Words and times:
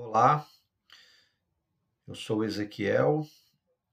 Olá, 0.00 0.46
eu 2.06 2.14
sou 2.14 2.44
Ezequiel 2.44 3.26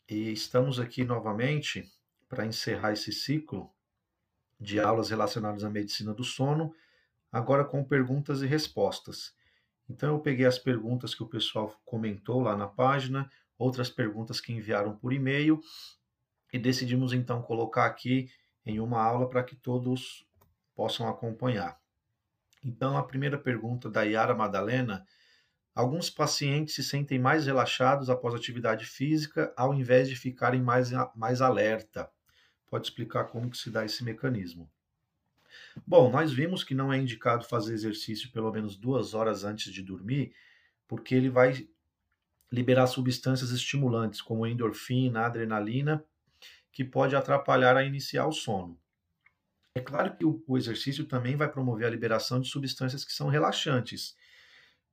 e 0.08 0.32
estamos 0.32 0.80
aqui 0.80 1.04
novamente 1.04 1.92
para 2.30 2.46
encerrar 2.46 2.94
esse 2.94 3.12
ciclo 3.12 3.74
de 4.60 4.80
aulas 4.80 5.10
relacionadas 5.10 5.64
à 5.64 5.70
medicina 5.70 6.14
do 6.14 6.24
sono, 6.24 6.74
agora 7.32 7.66
com 7.66 7.84
perguntas 7.84 8.44
e 8.44 8.46
respostas. 8.46 9.36
Então 9.90 10.14
eu 10.14 10.20
peguei 10.20 10.46
as 10.46 10.60
perguntas 10.60 11.16
que 11.16 11.24
o 11.24 11.28
pessoal 11.28 11.76
comentou 11.84 12.40
lá 12.40 12.56
na 12.56 12.68
página, 12.68 13.28
outras 13.58 13.90
perguntas 13.90 14.40
que 14.40 14.54
enviaram 14.54 14.96
por 14.96 15.12
e-mail 15.12 15.60
e 16.54 16.60
decidimos 16.60 17.14
então 17.14 17.42
colocar 17.42 17.88
aqui 17.88 18.30
em 18.64 18.80
uma 18.80 19.02
aula 19.02 19.28
para 19.28 19.44
que 19.44 19.56
todos 19.56 20.24
possam 20.76 21.10
acompanhar. 21.10 21.82
Então 22.64 22.96
a 22.96 23.04
primeira 23.04 23.40
pergunta 23.40 23.90
da 23.90 24.04
Yara 24.04 24.36
Madalena 24.36 25.04
Alguns 25.76 26.10
pacientes 26.10 26.74
se 26.74 26.82
sentem 26.82 27.20
mais 27.20 27.46
relaxados 27.46 28.10
após 28.10 28.34
atividade 28.34 28.86
física, 28.86 29.54
ao 29.58 29.74
invés 29.74 30.08
de 30.08 30.16
ficarem 30.16 30.62
mais, 30.62 30.90
mais 31.14 31.42
alerta. 31.42 32.10
Pode 32.70 32.88
explicar 32.88 33.26
como 33.26 33.50
que 33.50 33.58
se 33.58 33.70
dá 33.70 33.84
esse 33.84 34.02
mecanismo. 34.02 34.72
Bom, 35.86 36.10
nós 36.10 36.32
vimos 36.32 36.64
que 36.64 36.74
não 36.74 36.94
é 36.94 36.98
indicado 36.98 37.44
fazer 37.46 37.74
exercício 37.74 38.32
pelo 38.32 38.54
menos 38.54 38.78
duas 38.78 39.14
horas 39.14 39.44
antes 39.44 39.74
de 39.74 39.84
dormir, 39.84 40.34
porque 40.88 41.14
ele 41.14 41.30
vai 41.30 41.68
liberar 42.50 42.88
substâncias 42.88 43.52
estimulantes, 43.52 44.22
como 44.22 44.48
endorfina, 44.48 45.26
adrenalina, 45.26 46.06
que 46.72 46.86
pode 46.86 47.18
atrapalhar 47.18 47.76
a 47.76 47.84
iniciar 47.84 48.28
o 48.28 48.32
sono. 48.32 48.80
É 49.74 49.82
claro 49.82 50.16
que 50.16 50.24
o 50.24 50.58
exercício 50.58 51.04
também 51.04 51.36
vai 51.36 51.52
promover 51.52 51.86
a 51.86 51.90
liberação 51.90 52.40
de 52.40 52.48
substâncias 52.48 53.04
que 53.04 53.12
são 53.12 53.28
relaxantes, 53.28 54.16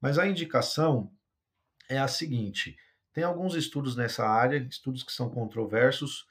mas 0.02 0.18
a 0.18 0.26
indicação 0.26 1.14
é 1.88 1.96
a 1.96 2.08
seguinte: 2.08 2.76
tem 3.12 3.22
alguns 3.22 3.54
estudos 3.54 3.94
nessa 3.94 4.26
área, 4.26 4.58
estudos 4.68 5.04
que 5.04 5.12
são 5.12 5.30
controversos. 5.30 6.26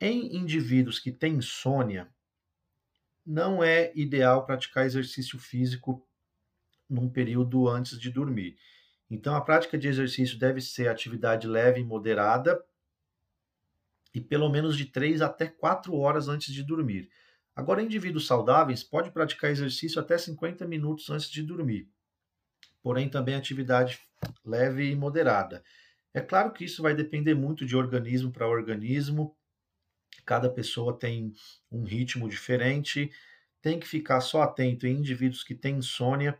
Em 0.00 0.36
indivíduos 0.36 0.98
que 0.98 1.12
têm 1.12 1.34
insônia, 1.34 2.08
não 3.24 3.62
é 3.62 3.92
ideal 3.94 4.44
praticar 4.44 4.84
exercício 4.84 5.38
físico 5.38 6.04
num 6.90 7.08
período 7.08 7.68
antes 7.68 8.00
de 8.00 8.10
dormir. 8.10 8.56
Então, 9.08 9.36
a 9.36 9.40
prática 9.40 9.78
de 9.78 9.86
exercício 9.86 10.38
deve 10.38 10.60
ser 10.60 10.88
atividade 10.88 11.46
leve 11.46 11.80
e 11.80 11.84
moderada 11.84 12.64
e 14.12 14.20
pelo 14.20 14.48
menos 14.48 14.76
de 14.76 14.86
3 14.86 15.22
até 15.22 15.46
4 15.46 15.94
horas 15.94 16.26
antes 16.26 16.52
de 16.52 16.64
dormir. 16.64 17.08
Agora, 17.54 17.82
indivíduos 17.82 18.26
saudáveis 18.26 18.82
podem 18.82 19.12
praticar 19.12 19.50
exercício 19.50 20.00
até 20.00 20.18
50 20.18 20.66
minutos 20.66 21.08
antes 21.10 21.30
de 21.30 21.42
dormir 21.44 21.88
porém 22.82 23.08
também 23.08 23.34
atividade 23.34 24.00
leve 24.44 24.90
e 24.90 24.96
moderada. 24.96 25.62
É 26.12 26.20
claro 26.20 26.52
que 26.52 26.64
isso 26.64 26.82
vai 26.82 26.94
depender 26.94 27.34
muito 27.34 27.64
de 27.64 27.76
organismo 27.76 28.30
para 28.30 28.48
organismo, 28.48 29.34
cada 30.26 30.50
pessoa 30.50 30.98
tem 30.98 31.32
um 31.70 31.84
ritmo 31.84 32.28
diferente, 32.28 33.10
tem 33.62 33.78
que 33.78 33.86
ficar 33.86 34.20
só 34.20 34.42
atento 34.42 34.86
em 34.86 34.98
indivíduos 34.98 35.42
que 35.42 35.54
têm 35.54 35.76
insônia, 35.76 36.38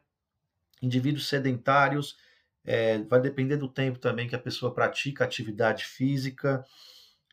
indivíduos 0.82 1.28
sedentários, 1.28 2.16
é, 2.64 2.98
vai 3.04 3.20
depender 3.20 3.56
do 3.56 3.68
tempo 3.68 3.98
também 3.98 4.28
que 4.28 4.34
a 4.34 4.38
pessoa 4.38 4.74
pratica 4.74 5.24
atividade 5.24 5.84
física, 5.84 6.64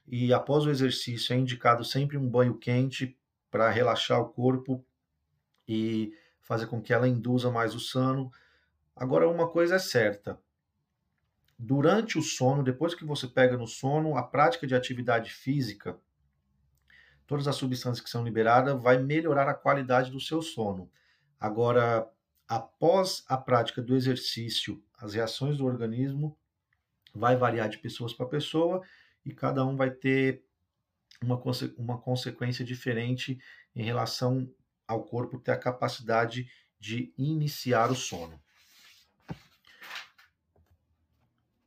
e 0.07 0.33
após 0.33 0.65
o 0.65 0.71
exercício 0.71 1.33
é 1.33 1.37
indicado 1.37 1.83
sempre 1.83 2.17
um 2.17 2.27
banho 2.27 2.57
quente 2.57 3.17
para 3.51 3.69
relaxar 3.69 4.19
o 4.19 4.29
corpo 4.29 4.83
e 5.67 6.13
fazer 6.41 6.65
com 6.67 6.81
que 6.81 6.93
ela 6.93 7.07
induza 7.07 7.51
mais 7.51 7.75
o 7.75 7.79
sono 7.79 8.31
Agora, 8.99 9.29
uma 9.29 9.47
coisa 9.47 9.75
é 9.75 9.79
certa: 9.79 10.37
durante 11.57 12.17
o 12.17 12.21
sono, 12.21 12.61
depois 12.61 12.93
que 12.93 13.05
você 13.05 13.29
pega 13.29 13.55
no 13.55 13.65
sono, 13.65 14.17
a 14.17 14.23
prática 14.23 14.67
de 14.67 14.75
atividade 14.75 15.31
física, 15.31 15.97
todas 17.25 17.47
as 17.47 17.55
substâncias 17.55 18.03
que 18.03 18.09
são 18.09 18.25
liberadas, 18.25 18.77
vai 18.83 18.97
melhorar 18.97 19.47
a 19.47 19.53
qualidade 19.53 20.11
do 20.11 20.19
seu 20.19 20.41
sono. 20.41 20.91
Agora, 21.39 22.11
após 22.45 23.23
a 23.29 23.37
prática 23.37 23.81
do 23.81 23.95
exercício, 23.95 24.83
as 24.97 25.13
reações 25.13 25.57
do 25.57 25.65
organismo 25.65 26.37
vai 27.15 27.37
variar 27.37 27.69
de 27.69 27.77
pessoas 27.77 28.11
para 28.11 28.25
pessoa 28.25 28.81
e 29.23 29.33
cada 29.33 29.65
um 29.65 29.77
vai 29.77 29.91
ter 29.91 30.43
uma, 31.23 31.41
uma 31.77 31.97
consequência 32.01 32.65
diferente 32.65 33.39
em 33.73 33.81
relação 33.81 34.53
ao 34.85 35.05
corpo 35.05 35.39
ter 35.39 35.51
a 35.51 35.57
capacidade 35.57 36.51
de 36.77 37.13
iniciar 37.17 37.89
o 37.89 37.95
sono. 37.95 38.41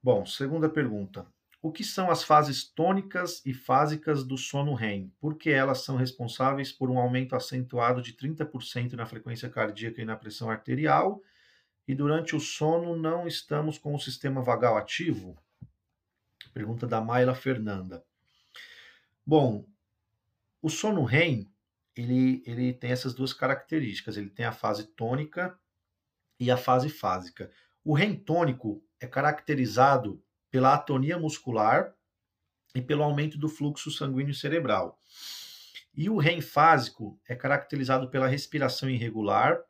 Bom, 0.03 0.27
segunda 0.27 0.69
pergunta. 0.69 1.25
O 1.63 1.71
que 1.71 1.85
são 1.85 2.11
as 2.11 2.25
fases 2.25 2.65
tônicas 2.65 3.41
e 3.47 3.55
fásicas 3.55 4.25
do 4.25 4.37
sono 4.37 4.75
REM? 4.75 5.13
Por 5.21 5.39
que 5.39 5.49
elas 5.49 5.85
são 5.85 5.95
responsáveis 5.95 6.73
por 6.73 6.91
um 6.91 6.99
aumento 6.99 7.37
acentuado 7.37 8.03
de 8.03 8.13
30% 8.15 8.95
na 8.95 9.07
frequência 9.07 9.49
cardíaca 9.49 10.03
e 10.03 10.05
na 10.05 10.17
pressão 10.17 10.51
arterial? 10.51 11.23
E 11.87 11.95
durante 11.95 12.35
o 12.35 12.41
sono 12.41 12.97
não 12.97 13.29
estamos 13.29 13.79
com 13.79 13.95
o 13.95 14.01
sistema 14.01 14.43
vagal 14.43 14.77
ativo? 14.77 15.39
Pergunta 16.53 16.85
da 16.85 17.01
Mayla 17.01 17.37
Fernanda. 17.37 18.05
Bom, 19.25 19.65
o 20.61 20.69
sono 20.69 21.05
REM, 21.05 21.49
ele, 21.95 22.43
ele 22.45 22.73
tem 22.73 22.91
essas 22.91 23.15
duas 23.15 23.33
características. 23.33 24.17
Ele 24.17 24.31
tem 24.31 24.47
a 24.47 24.53
fase 24.53 24.85
tônica 24.85 25.57
e 26.41 26.51
a 26.51 26.57
fase 26.57 26.89
fásica. 26.89 27.53
O 27.85 27.95
REM 27.95 28.17
tônico 28.17 28.83
é 29.03 29.07
caracterizado 29.09 30.23
pela 30.49 30.75
atonia 30.75 31.19
muscular 31.19 31.93
e 32.73 32.81
pelo 32.81 33.03
aumento 33.03 33.37
do 33.37 33.49
fluxo 33.49 33.91
sanguíneo 33.91 34.33
cerebral. 34.33 34.99
E 35.93 36.09
o 36.09 36.17
REM 36.17 36.41
fásico 36.41 37.21
é 37.29 37.35
caracterizado 37.35 38.09
pela 38.09 38.29
respiração 38.29 38.89
irregular, 38.89 39.61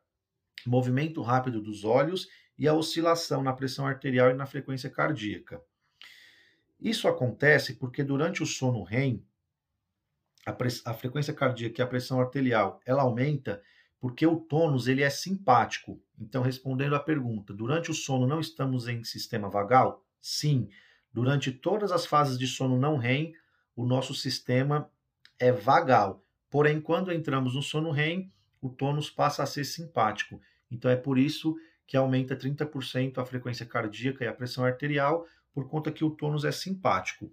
movimento 0.66 1.22
rápido 1.22 1.62
dos 1.62 1.82
olhos 1.82 2.28
e 2.59 2.69
a 2.69 2.75
oscilação 2.75 3.43
na 3.43 3.54
pressão 3.54 3.87
arterial 3.87 4.31
e 4.31 4.34
na 4.34 4.44
frequência 4.44 4.91
cardíaca. 4.91 5.60
Isso 6.78 7.09
acontece 7.09 7.75
porque 7.75 8.04
durante 8.04 8.43
o 8.43 8.47
sono 8.47 8.82
REM, 8.82 9.25
a, 10.44 10.54
a 10.91 10.94
frequência 10.94 11.32
cardíaca 11.32 11.81
e 11.81 11.82
a 11.82 11.87
pressão 11.87 12.20
arterial 12.20 12.81
ela 12.84 13.03
aumenta 13.03 13.62
porque 14.02 14.26
o 14.26 14.34
tônus 14.34 14.88
ele 14.88 15.00
é 15.00 15.08
simpático. 15.08 16.02
Então, 16.18 16.42
respondendo 16.42 16.96
à 16.96 16.98
pergunta, 16.98 17.54
durante 17.54 17.88
o 17.88 17.94
sono 17.94 18.26
não 18.26 18.40
estamos 18.40 18.88
em 18.88 19.04
sistema 19.04 19.48
vagal? 19.48 20.04
Sim. 20.20 20.68
Durante 21.12 21.52
todas 21.52 21.92
as 21.92 22.04
fases 22.04 22.36
de 22.36 22.48
sono 22.48 22.76
não 22.76 22.96
REM, 22.96 23.32
o 23.76 23.86
nosso 23.86 24.12
sistema 24.12 24.90
é 25.38 25.52
vagal. 25.52 26.20
Porém, 26.50 26.80
quando 26.80 27.12
entramos 27.12 27.54
no 27.54 27.62
sono 27.62 27.92
REM, 27.92 28.28
o 28.60 28.68
tônus 28.68 29.08
passa 29.08 29.44
a 29.44 29.46
ser 29.46 29.62
simpático. 29.62 30.40
Então, 30.69 30.90
é 30.90 30.96
por 30.96 31.16
isso 31.16 31.54
que 31.86 31.96
aumenta 31.96 32.34
30% 32.34 33.19
a 33.19 33.24
frequência 33.24 33.64
cardíaca 33.64 34.24
e 34.24 34.26
a 34.26 34.34
pressão 34.34 34.64
arterial, 34.64 35.28
por 35.54 35.69
conta 35.69 35.92
que 35.92 36.04
o 36.04 36.10
tônus 36.10 36.44
é 36.44 36.50
simpático. 36.50 37.32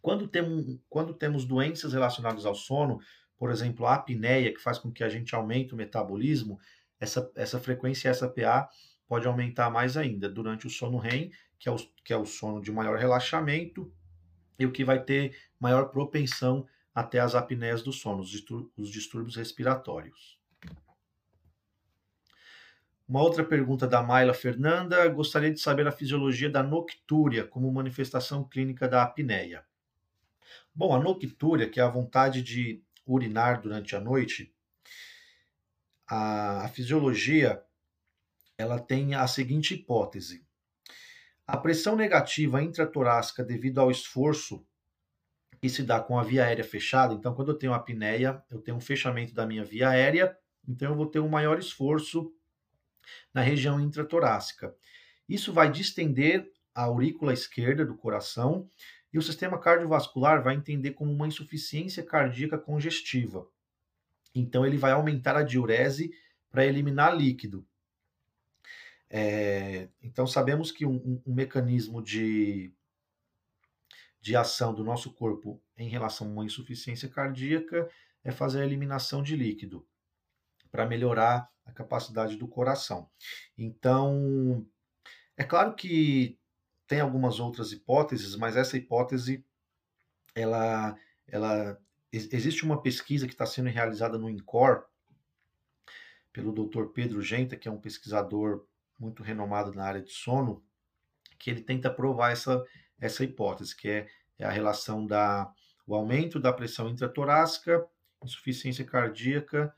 Quando, 0.00 0.26
tem, 0.26 0.80
quando 0.88 1.12
temos 1.12 1.44
doenças 1.44 1.92
relacionadas 1.92 2.46
ao 2.46 2.54
sono, 2.54 2.98
por 3.38 3.50
exemplo, 3.50 3.86
a 3.86 3.94
apneia, 3.94 4.52
que 4.52 4.60
faz 4.60 4.78
com 4.78 4.90
que 4.90 5.04
a 5.04 5.08
gente 5.08 5.34
aumente 5.34 5.74
o 5.74 5.76
metabolismo, 5.76 6.58
essa, 6.98 7.30
essa 7.34 7.60
frequência 7.60 8.12
SPA 8.12 8.68
pode 9.06 9.26
aumentar 9.26 9.70
mais 9.70 9.96
ainda 9.96 10.28
durante 10.28 10.66
o 10.66 10.70
sono 10.70 10.98
REM, 10.98 11.30
que 11.58 11.68
é 11.68 11.72
o, 11.72 11.76
que 12.04 12.12
é 12.12 12.16
o 12.16 12.26
sono 12.26 12.60
de 12.60 12.72
maior 12.72 12.98
relaxamento, 12.98 13.92
e 14.58 14.64
o 14.64 14.72
que 14.72 14.84
vai 14.84 15.02
ter 15.02 15.36
maior 15.60 15.90
propensão 15.90 16.66
até 16.94 17.20
as 17.20 17.34
apneias 17.34 17.82
do 17.82 17.92
sono, 17.92 18.22
os, 18.22 18.32
os 18.76 18.90
distúrbios 18.90 19.36
respiratórios. 19.36 20.38
Uma 23.08 23.22
outra 23.22 23.44
pergunta 23.44 23.86
da 23.86 24.02
Mayla 24.02 24.34
Fernanda: 24.34 25.06
gostaria 25.08 25.52
de 25.52 25.60
saber 25.60 25.86
a 25.86 25.92
fisiologia 25.92 26.50
da 26.50 26.62
noctúria 26.62 27.46
como 27.46 27.70
manifestação 27.70 28.42
clínica 28.42 28.88
da 28.88 29.02
apneia. 29.02 29.64
Bom, 30.74 30.94
a 30.94 30.98
noctúria, 30.98 31.68
que 31.68 31.78
é 31.78 31.82
a 31.82 31.88
vontade 31.88 32.42
de 32.42 32.82
urinar 33.06 33.60
durante 33.60 33.94
a 33.94 34.00
noite, 34.00 34.52
a, 36.06 36.64
a 36.64 36.68
fisiologia 36.68 37.62
ela 38.58 38.78
tem 38.78 39.14
a 39.14 39.26
seguinte 39.26 39.74
hipótese. 39.74 40.44
A 41.46 41.56
pressão 41.56 41.94
negativa 41.94 42.62
intratorácica 42.62 43.44
devido 43.44 43.78
ao 43.78 43.90
esforço 43.90 44.66
que 45.60 45.68
se 45.68 45.82
dá 45.82 46.00
com 46.00 46.18
a 46.18 46.22
via 46.22 46.44
aérea 46.44 46.64
fechada, 46.64 47.14
então 47.14 47.34
quando 47.34 47.52
eu 47.52 47.58
tenho 47.58 47.72
apneia, 47.72 48.42
eu 48.50 48.60
tenho 48.60 48.76
um 48.76 48.80
fechamento 48.80 49.32
da 49.32 49.46
minha 49.46 49.64
via 49.64 49.90
aérea, 49.90 50.36
então 50.68 50.90
eu 50.90 50.96
vou 50.96 51.06
ter 51.06 51.20
um 51.20 51.28
maior 51.28 51.58
esforço 51.58 52.32
na 53.32 53.40
região 53.40 53.80
intratorácica. 53.80 54.74
Isso 55.28 55.52
vai 55.52 55.70
distender 55.70 56.50
a 56.74 56.84
aurícula 56.84 57.32
esquerda 57.32 57.84
do 57.84 57.96
coração 57.96 58.70
e 59.16 59.18
o 59.18 59.22
sistema 59.22 59.58
cardiovascular 59.58 60.42
vai 60.42 60.54
entender 60.54 60.90
como 60.90 61.10
uma 61.10 61.26
insuficiência 61.26 62.02
cardíaca 62.02 62.58
congestiva. 62.58 63.48
Então, 64.34 64.66
ele 64.66 64.76
vai 64.76 64.92
aumentar 64.92 65.38
a 65.38 65.42
diurese 65.42 66.12
para 66.50 66.66
eliminar 66.66 67.16
líquido. 67.16 67.66
É, 69.08 69.88
então, 70.02 70.26
sabemos 70.26 70.70
que 70.70 70.84
um, 70.84 71.22
um, 71.24 71.32
mecanismo 71.32 72.02
de, 72.02 72.70
de 74.20 74.36
ação 74.36 74.74
do 74.74 74.84
nosso 74.84 75.10
corpo 75.14 75.58
em 75.78 75.88
relação 75.88 76.26
a 76.26 76.30
uma 76.30 76.44
insuficiência 76.44 77.08
cardíaca 77.08 77.88
é 78.22 78.30
fazer 78.30 78.60
a 78.60 78.66
eliminação 78.66 79.22
de 79.22 79.34
líquido 79.34 79.88
para 80.70 80.84
melhorar 80.84 81.50
a 81.64 81.72
capacidade 81.72 82.36
do 82.36 82.46
coração. 82.46 83.08
Então, 83.56 84.66
é 85.38 85.42
claro 85.42 85.74
que 85.74 86.38
tem 86.86 87.00
algumas 87.00 87.40
outras 87.40 87.72
hipóteses, 87.72 88.36
mas 88.36 88.56
essa 88.56 88.76
hipótese, 88.76 89.44
ela, 90.34 90.96
ela 91.26 91.80
existe 92.12 92.64
uma 92.64 92.80
pesquisa 92.80 93.26
que 93.26 93.32
está 93.32 93.46
sendo 93.46 93.68
realizada 93.68 94.18
no 94.18 94.30
INCOR 94.30 94.84
pelo 96.32 96.52
Dr. 96.52 96.86
Pedro 96.94 97.22
Genta, 97.22 97.56
que 97.56 97.68
é 97.68 97.70
um 97.70 97.80
pesquisador 97.80 98.66
muito 98.98 99.22
renomado 99.22 99.72
na 99.72 99.84
área 99.84 100.02
de 100.02 100.12
sono, 100.12 100.62
que 101.38 101.50
ele 101.50 101.62
tenta 101.62 101.90
provar 101.90 102.32
essa, 102.32 102.64
essa 102.98 103.24
hipótese, 103.24 103.74
que 103.74 103.88
é, 103.88 104.08
é 104.38 104.44
a 104.44 104.50
relação 104.50 105.06
da 105.06 105.52
o 105.86 105.94
aumento 105.94 106.40
da 106.40 106.52
pressão 106.52 106.88
intratorácica, 106.88 107.86
insuficiência 108.24 108.84
cardíaca 108.84 109.72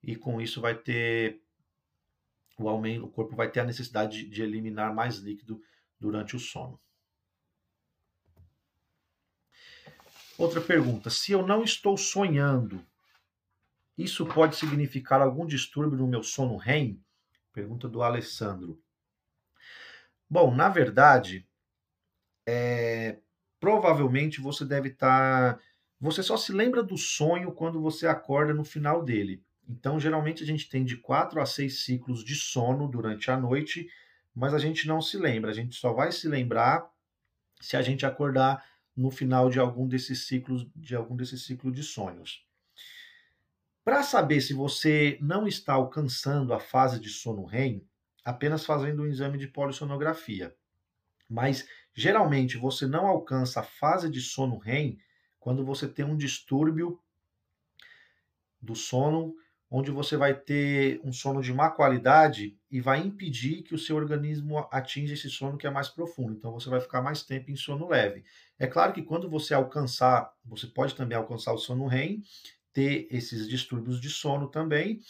e 0.00 0.14
com 0.14 0.40
isso 0.40 0.60
vai 0.60 0.76
ter 0.76 1.40
o 2.56 2.68
aumento, 2.68 3.04
o 3.04 3.10
corpo 3.10 3.34
vai 3.34 3.50
ter 3.50 3.60
a 3.60 3.64
necessidade 3.64 4.22
de, 4.22 4.30
de 4.30 4.42
eliminar 4.42 4.94
mais 4.94 5.16
líquido 5.16 5.60
durante 5.98 6.36
o 6.36 6.38
sono. 6.38 6.80
Outra 10.36 10.60
pergunta: 10.60 11.10
se 11.10 11.32
eu 11.32 11.46
não 11.46 11.62
estou 11.62 11.96
sonhando, 11.96 12.84
isso 13.96 14.26
pode 14.26 14.56
significar 14.56 15.20
algum 15.20 15.46
distúrbio 15.46 15.98
no 15.98 16.08
meu 16.08 16.22
sono 16.22 16.56
REM? 16.56 17.00
Pergunta 17.52 17.88
do 17.88 18.02
Alessandro. 18.02 18.82
Bom, 20.28 20.52
na 20.52 20.68
verdade, 20.68 21.46
é, 22.46 23.18
provavelmente 23.60 24.40
você 24.40 24.64
deve 24.64 24.88
estar. 24.88 25.54
Tá, 25.54 25.62
você 26.00 26.22
só 26.22 26.36
se 26.36 26.52
lembra 26.52 26.82
do 26.82 26.98
sonho 26.98 27.52
quando 27.52 27.80
você 27.80 28.06
acorda 28.06 28.52
no 28.52 28.64
final 28.64 29.02
dele. 29.02 29.42
Então, 29.68 29.98
geralmente 29.98 30.42
a 30.42 30.46
gente 30.46 30.68
tem 30.68 30.84
de 30.84 30.96
4 30.96 31.40
a 31.40 31.46
6 31.46 31.84
ciclos 31.84 32.24
de 32.24 32.34
sono 32.34 32.88
durante 32.88 33.30
a 33.30 33.36
noite, 33.36 33.88
mas 34.34 34.52
a 34.52 34.58
gente 34.58 34.88
não 34.88 35.00
se 35.00 35.16
lembra. 35.16 35.50
A 35.50 35.54
gente 35.54 35.76
só 35.76 35.92
vai 35.92 36.10
se 36.10 36.28
lembrar 36.28 36.90
se 37.60 37.76
a 37.76 37.82
gente 37.82 38.04
acordar 38.04 38.64
no 38.96 39.10
final 39.10 39.48
de 39.48 39.58
algum 39.58 39.86
desses 39.86 40.26
ciclos, 40.26 40.66
de 40.74 40.94
algum 40.94 41.16
desses 41.16 41.44
ciclos 41.44 41.74
de 41.74 41.82
sonhos. 41.82 42.46
Para 43.84 44.02
saber 44.02 44.40
se 44.40 44.54
você 44.54 45.18
não 45.20 45.46
está 45.46 45.74
alcançando 45.74 46.52
a 46.54 46.58
fase 46.58 46.98
de 46.98 47.10
sono 47.10 47.44
REM, 47.44 47.86
apenas 48.24 48.64
fazendo 48.64 49.02
um 49.02 49.06
exame 49.06 49.36
de 49.36 49.46
polissonografia. 49.46 50.56
Mas 51.28 51.68
geralmente 51.94 52.56
você 52.56 52.86
não 52.86 53.06
alcança 53.06 53.60
a 53.60 53.64
fase 53.64 54.10
de 54.10 54.20
sono 54.20 54.58
REM 54.58 54.98
quando 55.38 55.64
você 55.64 55.86
tem 55.86 56.04
um 56.04 56.16
distúrbio 56.16 56.98
do 58.60 58.74
sono 58.74 59.34
onde 59.76 59.90
você 59.90 60.16
vai 60.16 60.32
ter 60.32 61.00
um 61.02 61.12
sono 61.12 61.42
de 61.42 61.52
má 61.52 61.68
qualidade 61.68 62.56
e 62.70 62.80
vai 62.80 63.00
impedir 63.00 63.62
que 63.64 63.74
o 63.74 63.78
seu 63.78 63.96
organismo 63.96 64.68
atinja 64.70 65.14
esse 65.14 65.28
sono 65.28 65.58
que 65.58 65.66
é 65.66 65.70
mais 65.70 65.88
profundo. 65.88 66.32
Então 66.32 66.52
você 66.52 66.70
vai 66.70 66.80
ficar 66.80 67.02
mais 67.02 67.24
tempo 67.24 67.50
em 67.50 67.56
sono 67.56 67.88
leve. 67.88 68.22
É 68.56 68.68
claro 68.68 68.92
que 68.92 69.02
quando 69.02 69.28
você 69.28 69.52
alcançar, 69.52 70.32
você 70.44 70.68
pode 70.68 70.94
também 70.94 71.18
alcançar 71.18 71.52
o 71.52 71.58
sono 71.58 71.88
REM, 71.88 72.22
ter 72.72 73.08
esses 73.10 73.48
distúrbios 73.48 74.00
de 74.00 74.08
sono 74.10 74.46
também. 74.46 75.00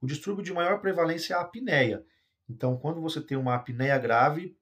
O 0.00 0.06
distúrbio 0.08 0.42
de 0.42 0.52
maior 0.52 0.80
prevalência 0.80 1.34
é 1.34 1.36
a 1.36 1.42
apneia. 1.42 2.04
Então, 2.50 2.76
quando 2.76 3.00
você 3.00 3.20
tem 3.20 3.38
uma 3.38 3.54
apneia 3.54 3.96
grave, 3.98 4.56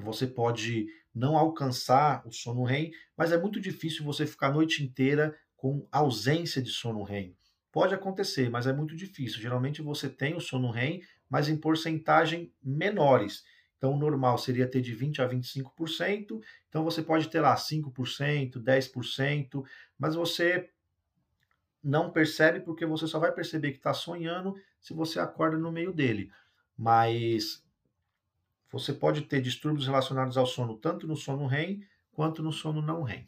você 0.00 0.26
pode 0.26 0.88
não 1.14 1.36
alcançar 1.36 2.26
o 2.26 2.32
sono 2.32 2.64
REM, 2.64 2.90
mas 3.16 3.30
é 3.30 3.38
muito 3.38 3.60
difícil 3.60 4.04
você 4.04 4.26
ficar 4.26 4.48
a 4.48 4.52
noite 4.52 4.82
inteira 4.82 5.32
com 5.56 5.86
ausência 5.92 6.60
de 6.60 6.70
sono 6.70 7.04
REM. 7.04 7.36
Pode 7.72 7.94
acontecer, 7.94 8.50
mas 8.50 8.66
é 8.66 8.72
muito 8.72 8.96
difícil. 8.96 9.40
Geralmente 9.40 9.80
você 9.80 10.08
tem 10.08 10.34
o 10.34 10.40
sono 10.40 10.70
REM, 10.70 11.02
mas 11.28 11.48
em 11.48 11.56
porcentagem 11.56 12.52
menores. 12.62 13.44
Então, 13.78 13.94
o 13.94 13.96
normal 13.96 14.36
seria 14.36 14.66
ter 14.66 14.82
de 14.82 14.94
20% 14.94 15.20
a 15.20 15.28
25%. 15.28 16.42
Então, 16.68 16.84
você 16.84 17.02
pode 17.02 17.28
ter 17.28 17.40
lá 17.40 17.56
5%, 17.56 18.60
10%, 18.60 19.64
mas 19.98 20.14
você 20.14 20.68
não 21.82 22.10
percebe 22.10 22.60
porque 22.60 22.84
você 22.84 23.06
só 23.06 23.18
vai 23.18 23.32
perceber 23.32 23.70
que 23.70 23.78
está 23.78 23.94
sonhando 23.94 24.54
se 24.80 24.92
você 24.92 25.18
acorda 25.18 25.56
no 25.56 25.72
meio 25.72 25.92
dele. 25.92 26.30
Mas 26.76 27.64
você 28.70 28.92
pode 28.92 29.22
ter 29.22 29.40
distúrbios 29.40 29.86
relacionados 29.86 30.36
ao 30.36 30.46
sono 30.46 30.76
tanto 30.76 31.06
no 31.06 31.16
sono 31.16 31.46
REM 31.46 31.82
quanto 32.12 32.42
no 32.42 32.52
sono 32.52 32.82
não 32.82 33.02
REM. 33.02 33.26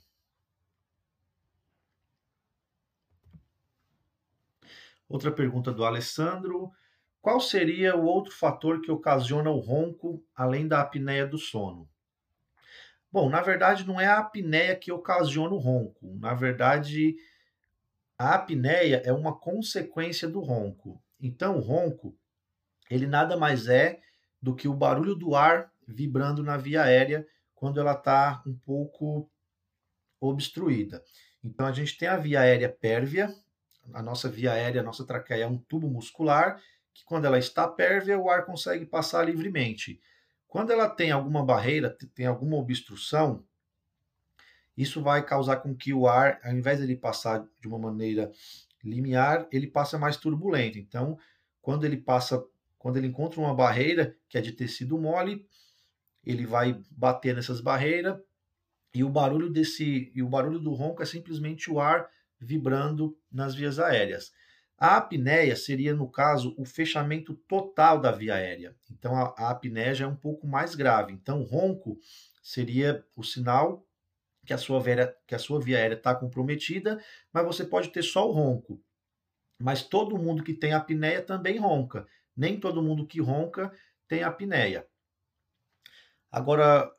Outra 5.12 5.31
pergunta 5.31 5.70
do 5.70 5.85
Alessandro. 5.85 6.73
Qual 7.20 7.38
seria 7.38 7.94
o 7.94 8.06
outro 8.06 8.32
fator 8.32 8.81
que 8.81 8.91
ocasiona 8.91 9.50
o 9.50 9.59
ronco 9.59 10.25
além 10.35 10.67
da 10.67 10.81
apneia 10.81 11.26
do 11.26 11.37
sono? 11.37 11.87
Bom, 13.12 13.29
na 13.29 13.43
verdade 13.43 13.87
não 13.87 14.00
é 14.00 14.06
a 14.06 14.20
apneia 14.20 14.75
que 14.75 14.91
ocasiona 14.91 15.53
o 15.53 15.59
ronco. 15.59 16.17
Na 16.19 16.32
verdade, 16.32 17.14
a 18.17 18.37
apneia 18.37 19.03
é 19.05 19.12
uma 19.12 19.38
consequência 19.38 20.26
do 20.26 20.41
ronco. 20.41 20.99
Então, 21.20 21.59
o 21.59 21.61
ronco, 21.61 22.17
ele 22.88 23.06
nada 23.06 23.37
mais 23.37 23.69
é 23.69 24.00
do 24.41 24.55
que 24.55 24.67
o 24.67 24.73
barulho 24.73 25.14
do 25.14 25.35
ar 25.37 25.70
vibrando 25.87 26.43
na 26.43 26.56
via 26.56 26.85
aérea 26.85 27.29
quando 27.55 27.79
ela 27.79 27.93
está 27.93 28.43
um 28.47 28.56
pouco 28.56 29.31
obstruída. 30.19 31.05
Então, 31.44 31.67
a 31.67 31.73
gente 31.73 31.99
tem 31.99 32.09
a 32.09 32.17
via 32.17 32.41
aérea 32.41 32.70
pérvia, 32.70 33.29
a 33.93 34.02
nossa 34.02 34.29
via 34.29 34.52
aérea, 34.52 34.81
a 34.81 34.84
nossa 34.84 35.05
traqueia 35.05 35.44
é 35.44 35.46
um 35.46 35.58
tubo 35.58 35.88
muscular 35.88 36.61
que 36.94 37.05
quando 37.05 37.25
ela 37.25 37.38
está 37.38 37.67
pérvia, 37.67 38.19
o 38.19 38.31
ar 38.31 38.44
consegue 38.44 38.84
passar 38.84 39.25
livremente. 39.25 40.00
Quando 40.46 40.70
ela 40.70 40.88
tem 40.88 41.11
alguma 41.11 41.44
barreira, 41.44 41.96
tem 42.14 42.26
alguma 42.26 42.56
obstrução, 42.56 43.44
isso 44.76 45.02
vai 45.02 45.25
causar 45.25 45.56
com 45.56 45.75
que 45.75 45.93
o 45.93 46.06
ar, 46.06 46.38
ao 46.44 46.52
invés 46.52 46.79
de 46.79 46.84
ele 46.84 46.96
passar 46.96 47.46
de 47.61 47.69
uma 47.69 47.79
maneira 47.79 48.31
limiar, 48.82 49.46
ele 49.50 49.67
passa 49.67 49.99
mais 49.99 50.17
turbulento. 50.17 50.78
Então, 50.78 51.19
quando 51.61 51.85
ele 51.85 51.96
passa, 51.96 52.44
quando 52.78 52.96
ele 52.96 53.06
encontra 53.06 53.40
uma 53.40 53.55
barreira 53.55 54.17
que 54.28 54.37
é 54.37 54.40
de 54.40 54.52
tecido 54.52 54.99
mole, 54.99 55.46
ele 56.25 56.47
vai 56.47 56.83
bater 56.90 57.35
nessas 57.35 57.61
barreiras 57.61 58.18
e 58.95 59.02
o 59.02 59.09
barulho 59.09 59.49
desse 59.49 60.12
e 60.14 60.23
o 60.23 60.28
barulho 60.28 60.59
do 60.59 60.73
ronco 60.73 61.02
é 61.02 61.07
simplesmente 61.07 61.71
o 61.71 61.80
ar 61.80 62.09
vibrando 62.42 63.16
nas 63.30 63.54
vias 63.54 63.78
aéreas. 63.78 64.32
A 64.76 64.96
apneia 64.96 65.54
seria, 65.54 65.94
no 65.94 66.11
caso, 66.11 66.54
o 66.58 66.64
fechamento 66.64 67.34
total 67.34 68.00
da 68.00 68.11
via 68.11 68.34
aérea. 68.34 68.75
Então, 68.90 69.14
a, 69.16 69.32
a 69.38 69.50
apneia 69.50 69.94
já 69.94 70.04
é 70.04 70.08
um 70.08 70.16
pouco 70.16 70.46
mais 70.46 70.75
grave. 70.75 71.12
Então, 71.12 71.42
ronco 71.42 71.99
seria 72.42 73.06
o 73.16 73.22
sinal 73.22 73.87
que 74.44 74.52
a 74.52 74.58
sua 74.58 74.80
via, 74.80 75.16
que 75.26 75.37
a 75.37 75.38
sua 75.38 75.61
via 75.61 75.78
aérea 75.78 75.94
está 75.94 76.14
comprometida, 76.14 77.00
mas 77.32 77.46
você 77.46 77.64
pode 77.64 77.90
ter 77.90 78.02
só 78.02 78.28
o 78.28 78.32
ronco. 78.32 78.82
Mas 79.56 79.84
todo 79.84 80.18
mundo 80.18 80.42
que 80.42 80.52
tem 80.52 80.72
apneia 80.72 81.22
também 81.22 81.58
ronca. 81.58 82.06
Nem 82.37 82.58
todo 82.58 82.82
mundo 82.82 83.06
que 83.06 83.20
ronca 83.20 83.72
tem 84.08 84.25
apneia. 84.25 84.84
Agora, 86.28 86.92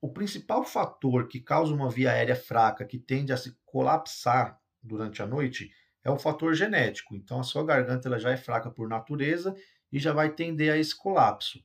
o 0.00 0.12
principal 0.12 0.64
fator 0.64 1.28
que 1.28 1.38
causa 1.38 1.72
uma 1.72 1.88
via 1.90 2.10
aérea 2.10 2.34
fraca, 2.34 2.84
que 2.84 2.98
tende 2.98 3.32
a 3.32 3.36
se 3.36 3.56
colapsar 3.64 4.59
durante 4.82 5.22
a 5.22 5.26
noite 5.26 5.70
é 6.02 6.10
o 6.10 6.18
fator 6.18 6.54
genético. 6.54 7.14
Então 7.14 7.40
a 7.40 7.44
sua 7.44 7.64
garganta 7.64 8.08
ela 8.08 8.18
já 8.18 8.30
é 8.30 8.36
fraca 8.36 8.70
por 8.70 8.88
natureza 8.88 9.54
e 9.92 9.98
já 9.98 10.12
vai 10.12 10.30
tender 10.30 10.72
a 10.72 10.76
esse 10.78 10.96
colapso. 10.96 11.62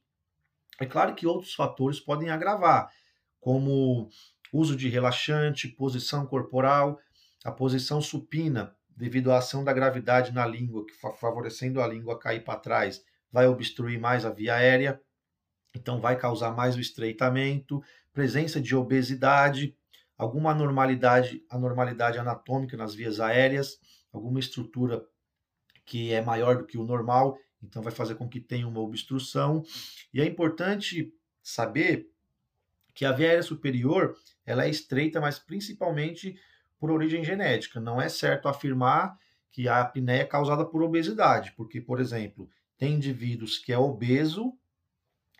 É 0.79 0.85
claro 0.85 1.15
que 1.15 1.25
outros 1.27 1.53
fatores 1.53 1.99
podem 1.99 2.29
agravar, 2.29 2.91
como 3.39 4.09
uso 4.51 4.75
de 4.75 4.89
relaxante, 4.89 5.67
posição 5.67 6.25
corporal, 6.25 6.99
a 7.43 7.51
posição 7.51 8.01
supina, 8.01 8.75
devido 8.95 9.31
à 9.31 9.37
ação 9.37 9.63
da 9.63 9.73
gravidade 9.73 10.33
na 10.33 10.45
língua, 10.45 10.85
que 10.85 10.93
favorecendo 11.19 11.81
a 11.81 11.87
língua 11.87 12.19
cair 12.19 12.43
para 12.43 12.59
trás, 12.59 13.03
vai 13.31 13.47
obstruir 13.47 13.99
mais 13.99 14.25
a 14.25 14.29
via 14.29 14.55
aérea, 14.55 15.01
então 15.75 15.99
vai 15.99 16.17
causar 16.17 16.51
mais 16.51 16.75
o 16.75 16.79
estreitamento, 16.79 17.83
presença 18.13 18.61
de 18.61 18.75
obesidade, 18.75 19.75
alguma 20.17 20.51
anormalidade, 20.51 21.43
anormalidade 21.49 22.17
anatômica 22.17 22.77
nas 22.77 22.93
vias 22.93 23.19
aéreas, 23.19 23.79
alguma 24.11 24.39
estrutura 24.39 25.05
que 25.85 26.11
é 26.11 26.21
maior 26.21 26.57
do 26.57 26.65
que 26.65 26.77
o 26.77 26.83
normal, 26.83 27.37
então 27.61 27.81
vai 27.81 27.91
fazer 27.91 28.15
com 28.15 28.27
que 28.27 28.39
tenha 28.39 28.67
uma 28.67 28.79
obstrução. 28.79 29.63
E 30.13 30.21
é 30.21 30.25
importante 30.25 31.13
saber 31.43 32.09
que 32.93 33.05
a 33.05 33.11
via 33.11 33.27
aérea 33.27 33.43
superior 33.43 34.15
ela 34.45 34.65
é 34.65 34.69
estreita, 34.69 35.19
mas 35.19 35.37
principalmente 35.37 36.39
por 36.79 36.91
origem 36.91 37.23
genética. 37.23 37.79
Não 37.79 38.01
é 38.01 38.09
certo 38.09 38.47
afirmar 38.47 39.17
que 39.51 39.67
a 39.67 39.81
apneia 39.81 40.21
é 40.21 40.25
causada 40.25 40.65
por 40.65 40.81
obesidade, 40.81 41.53
porque, 41.55 41.81
por 41.81 41.99
exemplo, 41.99 42.49
tem 42.77 42.93
indivíduos 42.93 43.57
que 43.57 43.71
é 43.71 43.77
obeso 43.77 44.53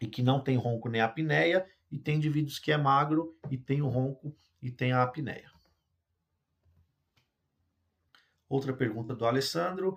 e 0.01 0.07
que 0.07 0.21
não 0.21 0.41
tem 0.41 0.57
ronco 0.57 0.89
nem 0.89 1.01
apneia, 1.01 1.65
e 1.91 1.97
tem 1.97 2.17
indivíduos 2.17 2.59
que 2.59 2.71
é 2.71 2.77
magro 2.77 3.37
e 3.49 3.57
tem 3.57 3.81
o 3.81 3.87
ronco 3.87 4.35
e 4.65 4.71
tem 4.71 4.91
a 4.91 5.03
apneia. 5.03 5.51
Outra 8.49 8.73
pergunta 8.73 9.15
do 9.15 9.23
Alessandro. 9.23 9.95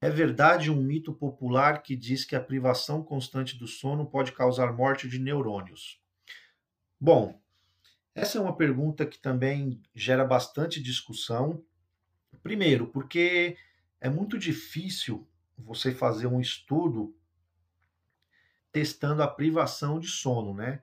É 0.00 0.08
verdade 0.08 0.70
um 0.70 0.82
mito 0.82 1.12
popular 1.12 1.82
que 1.82 1.94
diz 1.94 2.24
que 2.24 2.34
a 2.34 2.40
privação 2.40 3.04
constante 3.04 3.58
do 3.58 3.66
sono 3.68 4.06
pode 4.06 4.32
causar 4.32 4.72
morte 4.72 5.06
de 5.06 5.18
neurônios? 5.18 6.00
Bom, 6.98 7.38
essa 8.14 8.38
é 8.38 8.40
uma 8.40 8.56
pergunta 8.56 9.04
que 9.04 9.18
também 9.18 9.82
gera 9.94 10.24
bastante 10.24 10.82
discussão. 10.82 11.62
Primeiro, 12.42 12.86
porque 12.86 13.58
é 14.00 14.08
muito 14.08 14.38
difícil 14.38 15.28
você 15.58 15.92
fazer 15.92 16.26
um 16.26 16.40
estudo 16.40 17.14
testando 18.72 19.22
a 19.22 19.28
privação 19.28 20.00
de 20.00 20.08
sono, 20.08 20.54
né? 20.54 20.82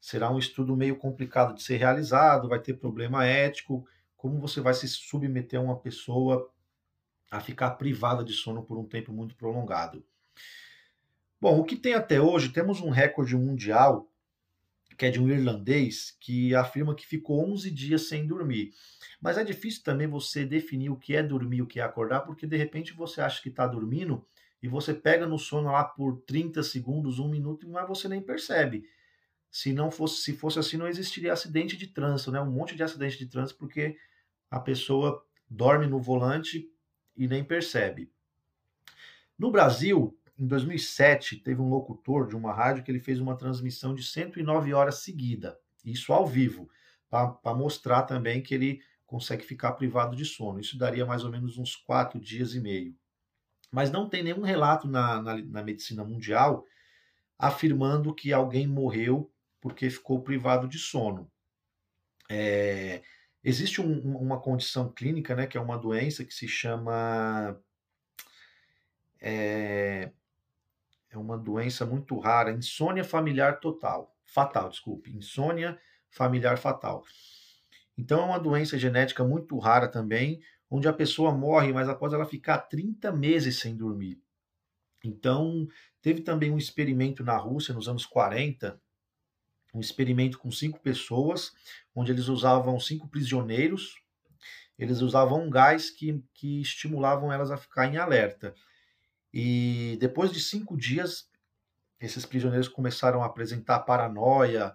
Será 0.00 0.30
um 0.30 0.38
estudo 0.38 0.76
meio 0.76 0.96
complicado 0.96 1.54
de 1.54 1.62
ser 1.62 1.76
realizado, 1.76 2.48
vai 2.48 2.60
ter 2.60 2.74
problema 2.74 3.26
ético. 3.26 3.86
Como 4.16 4.38
você 4.38 4.60
vai 4.60 4.74
se 4.74 4.88
submeter 4.88 5.58
a 5.58 5.62
uma 5.62 5.78
pessoa 5.78 6.50
a 7.30 7.40
ficar 7.40 7.72
privada 7.72 8.24
de 8.24 8.32
sono 8.32 8.62
por 8.62 8.78
um 8.78 8.84
tempo 8.84 9.12
muito 9.12 9.34
prolongado? 9.36 10.04
Bom, 11.40 11.60
o 11.60 11.64
que 11.64 11.76
tem 11.76 11.94
até 11.94 12.20
hoje, 12.20 12.48
temos 12.48 12.80
um 12.80 12.90
recorde 12.90 13.36
mundial, 13.36 14.10
que 14.96 15.06
é 15.06 15.10
de 15.10 15.20
um 15.20 15.28
irlandês, 15.28 16.16
que 16.18 16.54
afirma 16.54 16.94
que 16.94 17.06
ficou 17.06 17.46
11 17.52 17.70
dias 17.70 18.08
sem 18.08 18.26
dormir. 18.26 18.72
Mas 19.20 19.36
é 19.36 19.44
difícil 19.44 19.82
também 19.82 20.06
você 20.06 20.44
definir 20.44 20.90
o 20.90 20.96
que 20.96 21.14
é 21.14 21.22
dormir, 21.22 21.62
o 21.62 21.66
que 21.66 21.80
é 21.80 21.82
acordar, 21.82 22.20
porque 22.20 22.46
de 22.46 22.56
repente 22.56 22.94
você 22.94 23.20
acha 23.20 23.42
que 23.42 23.48
está 23.48 23.66
dormindo 23.66 24.24
e 24.62 24.68
você 24.68 24.94
pega 24.94 25.26
no 25.26 25.38
sono 25.38 25.70
lá 25.70 25.84
por 25.84 26.22
30 26.22 26.62
segundos, 26.62 27.18
um 27.18 27.28
minuto, 27.28 27.68
mas 27.68 27.86
você 27.86 28.08
nem 28.08 28.22
percebe. 28.22 28.88
Se 29.56 29.72
não 29.72 29.90
fosse, 29.90 30.20
se 30.20 30.34
fosse 30.34 30.58
assim, 30.58 30.76
não 30.76 30.86
existiria 30.86 31.32
acidente 31.32 31.78
de 31.78 31.86
trânsito, 31.86 32.30
né? 32.30 32.38
Um 32.38 32.50
monte 32.50 32.76
de 32.76 32.82
acidente 32.82 33.16
de 33.16 33.24
trânsito 33.24 33.58
porque 33.58 33.96
a 34.50 34.60
pessoa 34.60 35.24
dorme 35.48 35.86
no 35.86 35.98
volante 35.98 36.70
e 37.16 37.26
nem 37.26 37.42
percebe. 37.42 38.12
No 39.38 39.50
Brasil, 39.50 40.14
em 40.38 40.46
2007, 40.46 41.38
teve 41.38 41.58
um 41.62 41.70
locutor 41.70 42.28
de 42.28 42.36
uma 42.36 42.52
rádio 42.52 42.84
que 42.84 42.90
ele 42.90 43.00
fez 43.00 43.18
uma 43.18 43.34
transmissão 43.34 43.94
de 43.94 44.02
109 44.02 44.74
horas 44.74 44.96
seguida, 44.96 45.58
isso 45.82 46.12
ao 46.12 46.26
vivo, 46.26 46.68
para 47.08 47.54
mostrar 47.54 48.02
também 48.02 48.42
que 48.42 48.54
ele 48.54 48.82
consegue 49.06 49.42
ficar 49.42 49.72
privado 49.72 50.14
de 50.14 50.26
sono. 50.26 50.60
Isso 50.60 50.76
daria 50.76 51.06
mais 51.06 51.24
ou 51.24 51.30
menos 51.30 51.56
uns 51.56 51.74
quatro 51.74 52.20
dias 52.20 52.54
e 52.54 52.60
meio. 52.60 52.94
Mas 53.72 53.90
não 53.90 54.06
tem 54.06 54.22
nenhum 54.22 54.42
relato 54.42 54.86
na, 54.86 55.22
na, 55.22 55.38
na 55.38 55.62
medicina 55.62 56.04
mundial 56.04 56.66
afirmando 57.38 58.14
que 58.14 58.34
alguém 58.34 58.66
morreu 58.66 59.32
porque 59.66 59.90
ficou 59.90 60.22
privado 60.22 60.68
de 60.68 60.78
sono. 60.78 61.28
É, 62.30 63.02
existe 63.42 63.80
um, 63.80 64.16
uma 64.16 64.40
condição 64.40 64.92
clínica, 64.92 65.34
né, 65.34 65.44
que 65.44 65.58
é 65.58 65.60
uma 65.60 65.76
doença 65.76 66.24
que 66.24 66.32
se 66.32 66.46
chama. 66.46 67.60
É, 69.20 70.12
é 71.10 71.18
uma 71.18 71.36
doença 71.36 71.84
muito 71.84 72.16
rara, 72.16 72.52
insônia 72.52 73.02
familiar 73.02 73.58
total. 73.58 74.16
Fatal, 74.24 74.68
desculpe. 74.68 75.10
Insônia 75.10 75.76
familiar 76.10 76.58
fatal. 76.58 77.02
Então 77.98 78.20
é 78.20 78.24
uma 78.24 78.38
doença 78.38 78.78
genética 78.78 79.24
muito 79.24 79.58
rara 79.58 79.88
também, 79.88 80.40
onde 80.70 80.86
a 80.86 80.92
pessoa 80.92 81.32
morre, 81.32 81.72
mas 81.72 81.88
após 81.88 82.12
ela 82.12 82.24
ficar 82.24 82.58
30 82.58 83.10
meses 83.10 83.58
sem 83.58 83.76
dormir. 83.76 84.22
Então, 85.04 85.66
teve 86.00 86.20
também 86.20 86.52
um 86.52 86.56
experimento 86.56 87.24
na 87.24 87.36
Rússia 87.36 87.74
nos 87.74 87.88
anos 87.88 88.06
40, 88.06 88.80
um 89.76 89.80
experimento 89.80 90.38
com 90.38 90.50
cinco 90.50 90.80
pessoas, 90.80 91.52
onde 91.94 92.10
eles 92.10 92.28
usavam 92.28 92.80
cinco 92.80 93.06
prisioneiros, 93.08 94.00
eles 94.78 95.00
usavam 95.00 95.42
um 95.42 95.50
gás 95.50 95.90
que, 95.90 96.22
que 96.32 96.62
estimulavam 96.62 97.30
elas 97.32 97.50
a 97.50 97.58
ficar 97.58 97.86
em 97.86 97.98
alerta. 97.98 98.54
E 99.32 99.98
depois 100.00 100.32
de 100.32 100.40
cinco 100.40 100.76
dias, 100.76 101.28
esses 102.00 102.24
prisioneiros 102.24 102.68
começaram 102.68 103.22
a 103.22 103.26
apresentar 103.26 103.80
paranoia, 103.80 104.74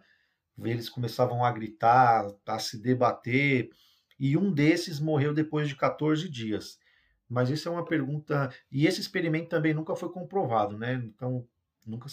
eles 0.63 0.87
começavam 0.87 1.43
a 1.43 1.51
gritar, 1.51 2.27
a 2.45 2.59
se 2.59 2.79
debater, 2.79 3.71
e 4.19 4.37
um 4.37 4.53
desses 4.53 4.99
morreu 4.99 5.33
depois 5.33 5.67
de 5.67 5.75
14 5.75 6.29
dias. 6.29 6.79
Mas 7.27 7.49
isso 7.49 7.67
é 7.67 7.71
uma 7.71 7.85
pergunta. 7.85 8.53
E 8.71 8.85
esse 8.85 9.01
experimento 9.01 9.49
também 9.49 9.73
nunca 9.73 9.95
foi 9.95 10.11
comprovado, 10.11 10.77
né? 10.77 10.93
Então, 10.93 11.47
nunca 11.85 12.07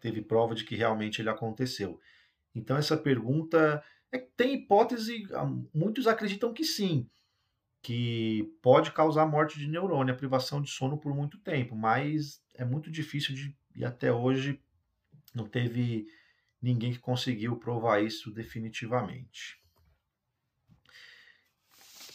teve 0.00 0.22
prova 0.22 0.54
de 0.54 0.64
que 0.64 0.76
realmente 0.76 1.20
ele 1.20 1.30
aconteceu. 1.30 2.00
Então, 2.54 2.76
essa 2.76 2.96
pergunta 2.96 3.82
é, 4.10 4.18
tem 4.18 4.54
hipótese, 4.54 5.26
ah, 5.32 5.46
muitos 5.74 6.06
acreditam 6.06 6.52
que 6.52 6.64
sim, 6.64 7.08
que 7.82 8.52
pode 8.62 8.92
causar 8.92 9.26
morte 9.26 9.58
de 9.58 9.68
neurônio, 9.68 10.12
a 10.12 10.16
privação 10.16 10.60
de 10.60 10.70
sono 10.70 10.98
por 10.98 11.14
muito 11.14 11.38
tempo, 11.38 11.76
mas 11.76 12.42
é 12.54 12.64
muito 12.64 12.90
difícil 12.90 13.34
de, 13.34 13.56
e 13.74 13.84
até 13.84 14.12
hoje 14.12 14.60
não 15.34 15.46
teve 15.46 16.06
ninguém 16.60 16.92
que 16.92 16.98
conseguiu 16.98 17.56
provar 17.56 18.02
isso 18.02 18.30
definitivamente. 18.30 19.60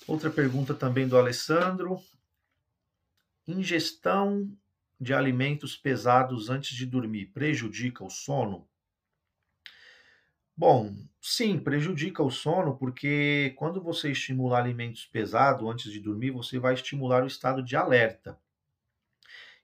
Outra 0.07 0.29
pergunta 0.29 0.73
também 0.73 1.07
do 1.07 1.17
Alessandro. 1.17 1.97
Ingestão 3.47 4.51
de 5.01 5.13
alimentos 5.15 5.75
pesados 5.75 6.49
antes 6.49 6.77
de 6.77 6.85
dormir 6.85 7.31
prejudica 7.33 8.03
o 8.05 8.09
sono? 8.11 8.69
Bom, 10.55 10.95
sim, 11.19 11.59
prejudica 11.59 12.23
o 12.23 12.31
sono, 12.31 12.77
porque 12.77 13.53
quando 13.57 13.81
você 13.81 14.11
estimular 14.11 14.59
alimentos 14.59 15.05
pesados 15.05 15.67
antes 15.69 15.91
de 15.91 15.99
dormir, 15.99 16.31
você 16.31 16.57
vai 16.59 16.73
estimular 16.73 17.23
o 17.23 17.27
estado 17.27 17.61
de 17.63 17.75
alerta. 17.75 18.39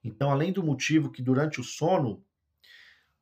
Então, 0.03 0.31
além 0.31 0.51
do 0.51 0.63
motivo 0.63 1.11
que 1.11 1.21
durante 1.21 1.59
o 1.59 1.63
sono, 1.63 2.23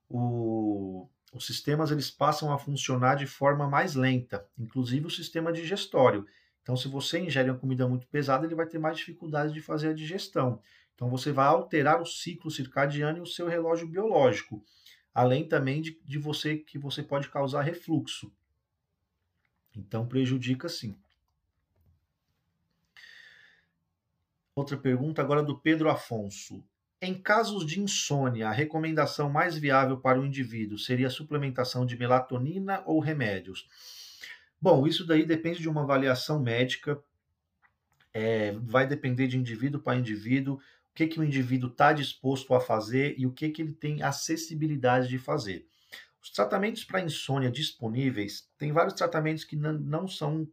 o, 0.10 1.10
os 1.34 1.46
sistemas 1.46 1.92
eles 1.92 2.10
passam 2.12 2.52
a 2.52 2.58
funcionar 2.58 3.16
de 3.16 3.28
forma 3.28 3.68
mais 3.68 3.96
lenta, 3.96 4.48
inclusive 4.58 5.08
o 5.08 5.12
sistema 5.12 5.52
digestório. 5.52 6.26
Então, 6.62 6.76
se 6.76 6.88
você 6.88 7.20
ingere 7.20 7.50
uma 7.50 7.60
comida 7.60 7.88
muito 7.88 8.08
pesada, 8.08 8.46
ele 8.46 8.56
vai 8.56 8.66
ter 8.66 8.80
mais 8.80 8.98
dificuldade 8.98 9.54
de 9.54 9.62
fazer 9.62 9.90
a 9.90 9.94
digestão. 9.94 10.62
Então, 10.96 11.10
você 11.10 11.32
vai 11.32 11.48
alterar 11.48 12.02
o 12.02 12.06
ciclo 12.06 12.50
circadiano 12.50 13.20
e 13.20 13.22
o 13.22 13.26
seu 13.26 13.48
relógio 13.48 13.88
biológico, 13.88 14.64
além 15.14 15.48
também 15.48 15.82
de, 15.82 16.00
de 16.04 16.18
você 16.18 16.58
que 16.58 16.80
você 16.80 17.04
pode 17.04 17.30
causar 17.30 17.62
refluxo. 17.62 18.32
Então, 19.76 20.08
prejudica 20.08 20.70
sim. 20.70 20.98
Outra 24.56 24.78
pergunta 24.78 25.22
agora 25.22 25.44
do 25.44 25.60
Pedro 25.60 25.90
Afonso. 25.90 26.64
Em 27.02 27.14
casos 27.14 27.66
de 27.66 27.82
insônia, 27.82 28.48
a 28.48 28.54
recomendação 28.54 29.30
mais 29.30 29.58
viável 29.58 30.00
para 30.00 30.20
o 30.20 30.26
indivíduo 30.26 30.80
seria 30.80 31.08
a 31.08 31.12
suplementação 31.12 31.86
de 31.86 31.98
melatonina 31.98 32.82
ou 32.86 33.02
remédios? 33.02 33.68
Bom, 34.60 34.88
isso 34.88 35.06
daí 35.06 35.26
depende 35.26 35.60
de 35.60 35.68
uma 35.68 35.84
avaliação 35.84 36.42
médica, 36.42 37.00
é, 38.14 38.54
vai 38.54 38.88
depender 38.88 39.28
de 39.28 39.38
indivíduo 39.38 39.82
para 39.82 40.00
indivíduo, 40.00 40.60
que, 40.96 41.08
que 41.08 41.20
o 41.20 41.24
indivíduo 41.24 41.70
está 41.70 41.92
disposto 41.92 42.56
a 42.56 42.62
fazer 42.62 43.16
e 43.18 43.28
o 43.28 43.32
que, 43.32 43.50
que 43.50 43.62
ele 43.62 43.74
tem 43.74 44.02
acessibilidade 44.02 45.10
de 45.10 45.20
fazer. 45.20 45.68
Os 46.24 46.32
tratamentos 46.32 46.86
para 46.86 47.02
insônia 47.02 47.52
disponíveis, 47.52 48.50
tem 48.58 48.72
vários 48.72 48.96
tratamentos 48.96 49.44
que 49.44 49.58
não, 49.58 50.08
são 50.08 50.48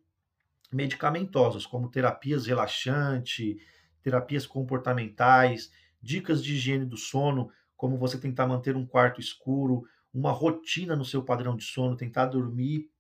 medicamentosos, 0.71 1.65
como 1.65 1.89
terapias 1.89 2.47
relaxantes, 2.47 3.57
terapias 4.03 4.45
comportamentais, 4.45 5.71
dicas 6.03 6.43
de 6.43 6.55
higiene 6.55 6.85
do 6.85 6.97
sono, 6.97 7.51
como 7.77 7.97
você 7.97 8.19
tentar 8.19 8.47
manter 8.47 8.77
um 8.77 8.85
quarto 8.85 9.21
escuro, 9.21 9.85
uma 10.13 10.33
rotina 10.33 10.97
no 10.97 11.05
seu 11.05 11.23
padrão 11.23 11.57
de 11.57 11.65
sono, 11.65 11.97
tentar 11.97 12.27
dormir 12.27 12.91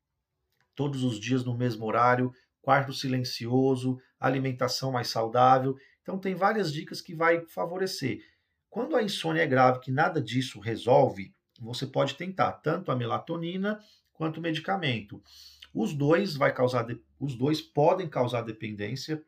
todos 0.74 1.02
os 1.02 1.18
dias 1.18 1.44
no 1.44 1.56
mesmo 1.56 1.84
horário, 1.86 2.32
quarto 2.62 2.92
silencioso, 2.92 3.98
alimentação 4.18 4.92
mais 4.92 5.08
saudável. 5.08 5.76
Então 6.02 6.18
tem 6.18 6.34
várias 6.34 6.72
dicas 6.72 7.00
que 7.00 7.14
vai 7.14 7.46
favorecer. 7.46 8.24
Quando 8.68 8.96
a 8.96 9.02
insônia 9.02 9.42
é 9.42 9.46
grave, 9.46 9.80
que 9.80 9.90
nada 9.90 10.20
disso 10.20 10.60
resolve, 10.60 11.34
você 11.60 11.86
pode 11.86 12.14
tentar 12.14 12.52
tanto 12.52 12.90
a 12.90 12.96
melatonina 12.96 13.80
quanto 14.12 14.38
o 14.38 14.40
medicamento. 14.40 15.22
Os 15.74 15.94
dois 15.94 16.36
vai 16.36 16.52
causar 16.52 16.86
os 17.18 17.34
dois 17.34 17.60
podem 17.60 18.08
causar 18.08 18.42
dependência 18.42 19.22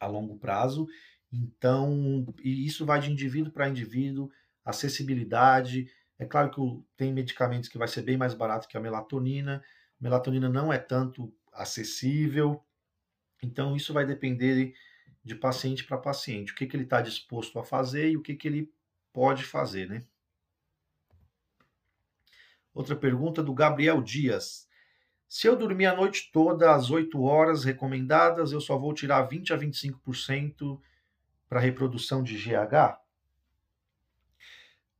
a 0.00 0.06
longo 0.06 0.38
prazo. 0.38 0.86
Então, 1.30 2.26
e 2.42 2.64
isso 2.64 2.86
vai 2.86 3.00
de 3.00 3.10
indivíduo 3.10 3.52
para 3.52 3.68
indivíduo, 3.68 4.30
acessibilidade. 4.64 5.90
É 6.18 6.24
claro 6.24 6.50
que 6.50 6.60
tem 6.96 7.12
medicamentos 7.12 7.68
que 7.68 7.78
vai 7.78 7.86
ser 7.86 8.02
bem 8.02 8.16
mais 8.16 8.32
barato 8.32 8.66
que 8.66 8.76
a 8.76 8.80
melatonina, 8.80 9.62
Melatonina 10.00 10.48
não 10.48 10.72
é 10.72 10.78
tanto 10.78 11.32
acessível, 11.52 12.62
então 13.42 13.76
isso 13.76 13.92
vai 13.92 14.06
depender 14.06 14.72
de 15.28 15.34
paciente 15.34 15.84
para 15.84 15.98
paciente, 15.98 16.52
o 16.52 16.54
que, 16.54 16.66
que 16.66 16.74
ele 16.74 16.84
está 16.84 17.02
disposto 17.02 17.58
a 17.58 17.64
fazer 17.64 18.10
e 18.10 18.16
o 18.16 18.22
que, 18.22 18.34
que 18.34 18.48
ele 18.48 18.72
pode 19.12 19.44
fazer, 19.44 19.88
né? 19.88 20.04
Outra 22.72 22.96
pergunta 22.96 23.42
do 23.42 23.52
Gabriel 23.52 24.02
Dias. 24.02 24.66
Se 25.28 25.46
eu 25.46 25.54
dormir 25.54 25.84
a 25.84 25.94
noite 25.94 26.30
toda 26.32 26.74
às 26.74 26.90
8 26.90 27.20
horas 27.20 27.62
recomendadas, 27.62 28.52
eu 28.52 28.60
só 28.60 28.78
vou 28.78 28.94
tirar 28.94 29.22
20 29.22 29.52
a 29.52 29.58
25% 29.58 30.80
para 31.46 31.60
reprodução 31.60 32.22
de 32.22 32.36
GH? 32.36 32.98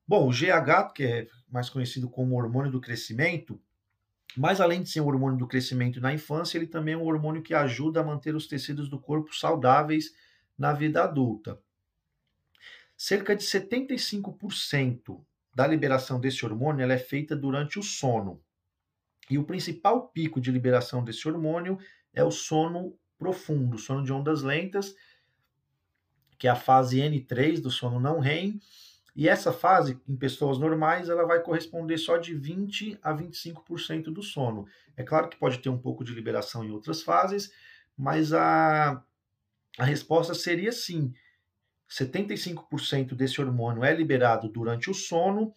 Bom, 0.06 0.28
o 0.28 0.30
GH, 0.30 0.92
que 0.94 1.04
é 1.04 1.28
mais 1.48 1.70
conhecido 1.70 2.10
como 2.10 2.36
hormônio 2.36 2.70
do 2.70 2.80
crescimento, 2.80 3.58
mas 4.36 4.60
além 4.60 4.82
de 4.82 4.90
ser 4.90 5.00
um 5.00 5.06
hormônio 5.06 5.38
do 5.38 5.46
crescimento 5.46 6.00
na 6.00 6.12
infância, 6.12 6.58
ele 6.58 6.66
também 6.66 6.94
é 6.94 6.96
um 6.96 7.04
hormônio 7.04 7.42
que 7.42 7.54
ajuda 7.54 8.00
a 8.00 8.04
manter 8.04 8.34
os 8.34 8.46
tecidos 8.46 8.88
do 8.88 8.98
corpo 8.98 9.34
saudáveis 9.34 10.12
na 10.56 10.72
vida 10.72 11.02
adulta. 11.02 11.60
Cerca 12.96 13.34
de 13.34 13.44
75% 13.44 15.24
da 15.54 15.66
liberação 15.66 16.20
desse 16.20 16.44
hormônio 16.44 16.90
é 16.90 16.98
feita 16.98 17.34
durante 17.34 17.78
o 17.78 17.82
sono. 17.82 18.42
E 19.30 19.38
o 19.38 19.44
principal 19.44 20.08
pico 20.08 20.40
de 20.40 20.50
liberação 20.50 21.04
desse 21.04 21.28
hormônio 21.28 21.78
é 22.12 22.24
o 22.24 22.30
sono 22.30 22.96
profundo, 23.18 23.78
sono 23.78 24.04
de 24.04 24.12
ondas 24.12 24.42
lentas, 24.42 24.94
que 26.38 26.46
é 26.46 26.50
a 26.50 26.56
fase 26.56 26.98
N3 27.00 27.60
do 27.60 27.70
sono 27.70 27.98
não 27.98 28.20
REM. 28.20 28.60
E 29.18 29.28
essa 29.28 29.52
fase, 29.52 30.00
em 30.08 30.14
pessoas 30.14 30.58
normais, 30.58 31.08
ela 31.08 31.26
vai 31.26 31.42
corresponder 31.42 31.98
só 31.98 32.18
de 32.18 32.36
20 32.36 33.00
a 33.02 33.12
25% 33.12 34.12
do 34.12 34.22
sono. 34.22 34.64
É 34.96 35.02
claro 35.02 35.28
que 35.28 35.36
pode 35.36 35.58
ter 35.58 35.68
um 35.68 35.76
pouco 35.76 36.04
de 36.04 36.14
liberação 36.14 36.62
em 36.62 36.70
outras 36.70 37.02
fases, 37.02 37.52
mas 37.96 38.32
a, 38.32 39.02
a 39.76 39.84
resposta 39.84 40.34
seria 40.34 40.70
sim. 40.70 41.12
75% 41.90 43.16
desse 43.16 43.40
hormônio 43.40 43.82
é 43.82 43.92
liberado 43.92 44.48
durante 44.48 44.88
o 44.88 44.94
sono, 44.94 45.52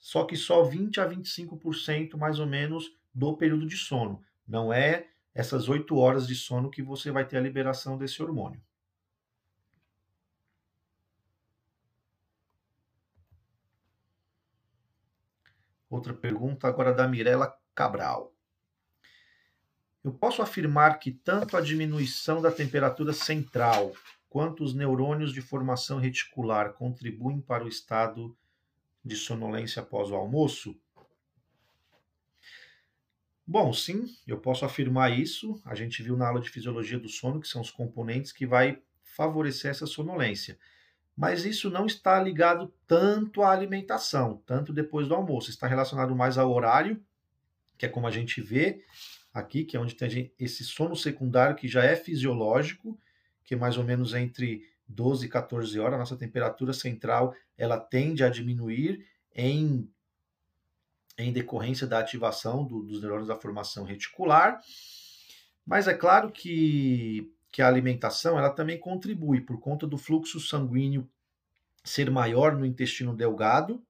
só 0.00 0.24
que 0.24 0.34
só 0.34 0.64
20 0.64 1.00
a 1.00 1.08
25% 1.08 2.16
mais 2.16 2.40
ou 2.40 2.46
menos 2.46 2.90
do 3.14 3.36
período 3.36 3.68
de 3.68 3.76
sono. 3.76 4.20
Não 4.48 4.72
é 4.72 5.06
essas 5.32 5.68
8 5.68 5.96
horas 5.96 6.26
de 6.26 6.34
sono 6.34 6.72
que 6.72 6.82
você 6.82 7.12
vai 7.12 7.24
ter 7.24 7.36
a 7.36 7.40
liberação 7.40 7.96
desse 7.96 8.20
hormônio. 8.20 8.60
Outra 15.88 16.12
pergunta 16.12 16.66
agora 16.66 16.92
da 16.92 17.06
Mirella 17.06 17.56
Cabral. 17.74 18.32
Eu 20.02 20.12
posso 20.12 20.42
afirmar 20.42 20.98
que 20.98 21.10
tanto 21.10 21.56
a 21.56 21.60
diminuição 21.60 22.40
da 22.40 22.50
temperatura 22.50 23.12
central 23.12 23.92
quanto 24.28 24.62
os 24.62 24.74
neurônios 24.74 25.32
de 25.32 25.40
formação 25.40 25.98
reticular 25.98 26.72
contribuem 26.74 27.40
para 27.40 27.64
o 27.64 27.68
estado 27.68 28.36
de 29.04 29.16
sonolência 29.16 29.82
após 29.82 30.10
o 30.10 30.14
almoço? 30.14 30.78
Bom, 33.46 33.72
sim, 33.72 34.06
eu 34.26 34.38
posso 34.38 34.64
afirmar 34.64 35.16
isso. 35.16 35.60
A 35.64 35.74
gente 35.74 36.02
viu 36.02 36.16
na 36.16 36.26
aula 36.28 36.40
de 36.40 36.50
fisiologia 36.50 36.98
do 36.98 37.08
sono 37.08 37.40
que 37.40 37.46
são 37.46 37.60
os 37.60 37.70
componentes 37.70 38.32
que 38.32 38.44
vai 38.44 38.82
favorecer 39.02 39.70
essa 39.70 39.86
sonolência. 39.86 40.58
Mas 41.16 41.44
isso 41.44 41.70
não 41.70 41.86
está 41.86 42.20
ligado 42.20 42.72
tanto 42.86 43.42
à 43.42 43.50
alimentação, 43.50 44.42
tanto 44.44 44.72
depois 44.72 45.08
do 45.08 45.14
almoço. 45.14 45.50
Está 45.50 45.66
relacionado 45.66 46.14
mais 46.14 46.36
ao 46.36 46.52
horário, 46.52 47.02
que 47.78 47.86
é 47.86 47.88
como 47.88 48.06
a 48.06 48.10
gente 48.10 48.40
vê 48.42 48.84
aqui, 49.32 49.64
que 49.64 49.76
é 49.76 49.80
onde 49.80 49.94
tem 49.94 50.32
esse 50.38 50.62
sono 50.64 50.94
secundário 50.94 51.56
que 51.56 51.68
já 51.68 51.82
é 51.84 51.96
fisiológico, 51.96 52.98
que 53.44 53.54
é 53.54 53.56
mais 53.56 53.78
ou 53.78 53.84
menos 53.84 54.12
entre 54.12 54.68
12 54.86 55.26
e 55.26 55.28
14 55.28 55.78
horas. 55.78 55.94
A 55.94 55.98
nossa 55.98 56.16
temperatura 56.16 56.72
central 56.72 57.34
ela 57.56 57.78
tende 57.78 58.22
a 58.22 58.28
diminuir 58.28 59.06
em 59.34 59.90
em 61.18 61.32
decorrência 61.32 61.86
da 61.86 61.98
ativação 61.98 62.64
do, 62.64 62.82
dos 62.82 63.00
neurônios 63.00 63.28
da 63.28 63.36
formação 63.36 63.84
reticular. 63.84 64.60
Mas 65.64 65.88
é 65.88 65.94
claro 65.94 66.30
que, 66.30 67.32
que 67.56 67.62
a 67.62 67.68
alimentação 67.68 68.38
ela 68.38 68.50
também 68.50 68.78
contribui 68.78 69.40
por 69.40 69.58
conta 69.58 69.86
do 69.86 69.96
fluxo 69.96 70.38
sanguíneo 70.38 71.10
ser 71.82 72.10
maior 72.10 72.54
no 72.54 72.66
intestino 72.66 73.16
delgado, 73.16 73.82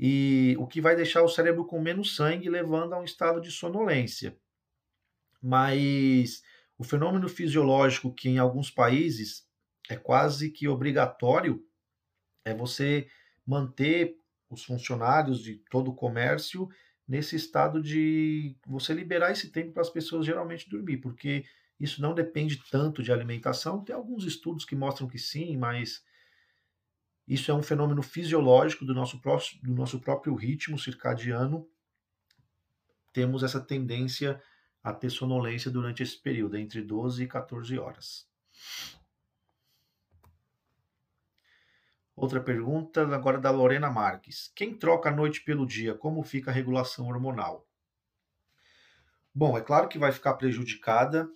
e 0.00 0.56
o 0.58 0.66
que 0.66 0.80
vai 0.80 0.96
deixar 0.96 1.22
o 1.22 1.28
cérebro 1.28 1.66
com 1.66 1.78
menos 1.78 2.16
sangue, 2.16 2.48
levando 2.48 2.94
a 2.94 2.98
um 2.98 3.04
estado 3.04 3.38
de 3.38 3.50
sonolência. 3.50 4.34
Mas 5.42 6.42
o 6.78 6.84
fenômeno 6.84 7.28
fisiológico 7.28 8.14
que 8.14 8.30
em 8.30 8.38
alguns 8.38 8.70
países 8.70 9.46
é 9.86 9.96
quase 9.96 10.50
que 10.50 10.66
obrigatório 10.66 11.62
é 12.46 12.54
você 12.54 13.10
manter 13.46 14.16
os 14.48 14.64
funcionários 14.64 15.42
de 15.42 15.56
todo 15.70 15.90
o 15.90 15.94
comércio 15.94 16.66
nesse 17.06 17.36
estado 17.36 17.82
de 17.82 18.56
você 18.66 18.94
liberar 18.94 19.32
esse 19.32 19.50
tempo 19.50 19.72
para 19.72 19.82
as 19.82 19.90
pessoas 19.90 20.24
geralmente 20.24 20.66
dormir, 20.66 20.96
porque 20.96 21.44
isso 21.78 22.02
não 22.02 22.14
depende 22.14 22.62
tanto 22.70 23.02
de 23.02 23.12
alimentação. 23.12 23.84
Tem 23.84 23.94
alguns 23.94 24.24
estudos 24.24 24.64
que 24.64 24.74
mostram 24.74 25.08
que 25.08 25.18
sim, 25.18 25.56
mas 25.56 26.04
isso 27.26 27.50
é 27.50 27.54
um 27.54 27.62
fenômeno 27.62 28.02
fisiológico 28.02 28.84
do 28.84 28.94
nosso, 28.94 29.20
do 29.62 29.74
nosso 29.74 30.00
próprio 30.00 30.34
ritmo 30.34 30.78
circadiano. 30.78 31.68
Temos 33.12 33.42
essa 33.42 33.60
tendência 33.60 34.42
a 34.82 34.92
ter 34.92 35.10
sonolência 35.10 35.70
durante 35.70 36.02
esse 36.02 36.18
período, 36.20 36.56
entre 36.56 36.82
12 36.82 37.24
e 37.24 37.26
14 37.28 37.78
horas. 37.78 38.28
Outra 42.16 42.40
pergunta 42.40 43.02
agora 43.14 43.38
da 43.38 43.50
Lorena 43.50 43.88
Marques. 43.88 44.50
Quem 44.56 44.76
troca 44.76 45.08
a 45.08 45.14
noite 45.14 45.42
pelo 45.42 45.64
dia, 45.64 45.94
como 45.94 46.24
fica 46.24 46.50
a 46.50 46.54
regulação 46.54 47.06
hormonal? 47.06 47.64
Bom, 49.32 49.56
é 49.56 49.60
claro 49.60 49.86
que 49.86 50.00
vai 50.00 50.10
ficar 50.10 50.34
prejudicada. 50.34 51.30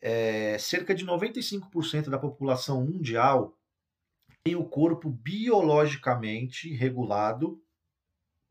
É, 0.00 0.56
cerca 0.58 0.94
de 0.94 1.04
95% 1.04 2.08
da 2.10 2.18
população 2.18 2.84
mundial 2.84 3.56
tem 4.44 4.54
o 4.54 4.64
corpo 4.64 5.10
biologicamente 5.10 6.72
regulado 6.72 7.60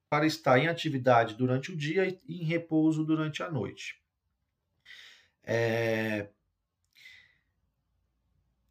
para 0.10 0.26
estar 0.26 0.60
em 0.60 0.68
atividade 0.68 1.36
durante 1.36 1.72
o 1.72 1.76
dia 1.76 2.08
e 2.08 2.42
em 2.42 2.44
repouso 2.44 3.04
durante 3.04 3.42
a 3.42 3.50
noite. 3.50 4.02
É, 5.44 6.30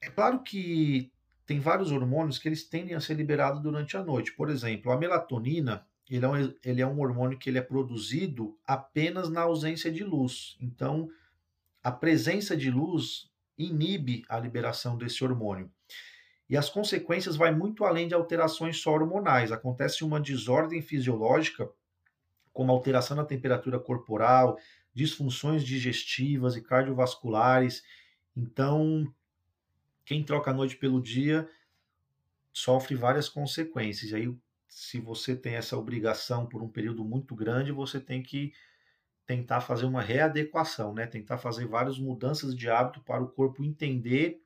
é 0.01 0.11
claro 0.11 0.43
que 0.43 1.11
tem 1.47 1.61
vários 1.61 1.91
hormônios 1.91 2.39
que 2.39 2.49
eles 2.49 2.65
tendem 2.65 2.95
a 2.95 3.01
ser 3.01 3.15
liberados 3.15 3.63
durante 3.63 3.97
a 3.97 4.03
noite. 4.03 4.33
Por 4.33 4.51
exemplo, 4.51 4.91
a 4.93 4.99
melatonina, 4.99 5.87
ele 6.09 6.25
é 6.25 6.29
um, 6.29 6.55
ele 6.65 6.83
é 6.83 6.87
um 6.87 7.01
hormônio 7.01 7.39
que 7.39 7.49
ele 7.49 7.59
é 7.59 7.63
produzido 7.63 8.59
apenas 8.67 9.31
na 9.31 9.43
ausência 9.43 9.91
de 9.91 10.05
luz. 10.05 10.57
Então, 10.61 11.09
a 11.85 11.92
presença 11.92 12.57
de 12.57 12.70
luz 12.70 13.31
inibe 13.59 14.25
a 14.27 14.40
liberação 14.40 14.97
desse 14.97 15.23
hormônio. 15.23 15.70
E 16.49 16.57
as 16.57 16.70
consequências 16.70 17.37
vai 17.37 17.55
muito 17.55 17.85
além 17.85 18.09
de 18.09 18.14
alterações 18.14 18.81
só 18.81 18.92
hormonais. 18.92 19.53
Acontece 19.53 20.03
uma 20.03 20.18
desordem 20.18 20.81
fisiológica, 20.81 21.70
como 22.55 22.73
alteração 22.73 23.16
na 23.16 23.25
temperatura 23.25 23.79
corporal, 23.79 24.59
disfunções 24.94 25.62
digestivas 25.62 26.57
e 26.57 26.62
cardiovasculares. 26.62 27.83
Então, 28.35 29.12
quem 30.07 30.25
troca 30.25 30.51
a 30.51 30.55
noite 30.55 30.77
pelo 30.77 31.03
dia 31.03 31.49
sofre 32.53 32.94
várias 32.94 33.29
consequências. 33.29 34.11
E 34.11 34.14
aí, 34.14 34.38
se 34.68 35.01
você 35.01 35.37
tem 35.37 35.55
essa 35.55 35.77
obrigação 35.77 36.47
por 36.47 36.62
um 36.62 36.68
período 36.68 37.05
muito 37.05 37.35
grande, 37.35 37.73
você 37.73 38.01
tem 38.01 38.23
que 38.23 38.53
tentar 39.27 39.61
fazer 39.61 39.87
uma 39.87 40.03
readequação, 40.03 40.95
né? 40.95 41.07
Tentar 41.07 41.39
fazer 41.39 41.67
várias 41.67 41.99
mudanças 41.99 42.55
de 42.55 42.69
hábito 42.69 43.01
para 43.03 43.23
o 43.23 43.29
corpo 43.29 43.65
entender 43.65 44.43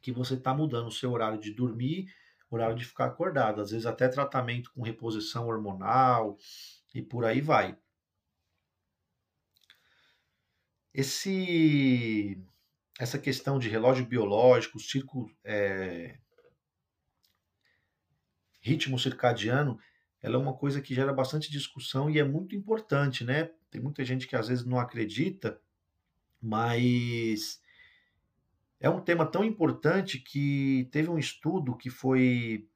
que 0.00 0.12
você 0.12 0.34
está 0.34 0.54
mudando 0.54 0.88
o 0.88 0.92
seu 0.92 1.12
horário 1.12 1.40
de 1.40 1.52
dormir, 1.52 2.12
horário 2.50 2.76
de 2.76 2.84
ficar 2.84 3.06
acordado. 3.06 3.60
Às 3.60 3.70
vezes 3.70 3.86
até 3.86 4.08
tratamento 4.08 4.70
com 4.72 4.82
reposição 4.82 5.48
hormonal 5.48 6.36
e 6.94 7.02
por 7.02 7.24
aí 7.24 7.40
vai. 7.40 7.76
Esse 10.92 12.40
essa 12.98 13.18
questão 13.18 13.58
de 13.58 13.68
relógio 13.68 14.06
biológico, 14.06 14.78
círculo, 14.78 15.28
é, 15.42 16.16
ritmo 18.60 18.96
circadiano, 18.98 19.80
ela 20.24 20.36
é 20.36 20.38
uma 20.38 20.54
coisa 20.54 20.80
que 20.80 20.94
gera 20.94 21.12
bastante 21.12 21.50
discussão 21.50 22.08
e 22.08 22.18
é 22.18 22.24
muito 22.24 22.56
importante, 22.56 23.22
né? 23.22 23.50
Tem 23.70 23.78
muita 23.78 24.02
gente 24.02 24.26
que 24.26 24.34
às 24.34 24.48
vezes 24.48 24.64
não 24.64 24.78
acredita, 24.80 25.60
mas 26.40 27.60
é 28.80 28.88
um 28.88 29.02
tema 29.02 29.26
tão 29.26 29.44
importante 29.44 30.18
que 30.18 30.88
teve 30.90 31.10
um 31.10 31.18
estudo 31.18 31.76
que 31.76 31.90
foi 31.90 32.66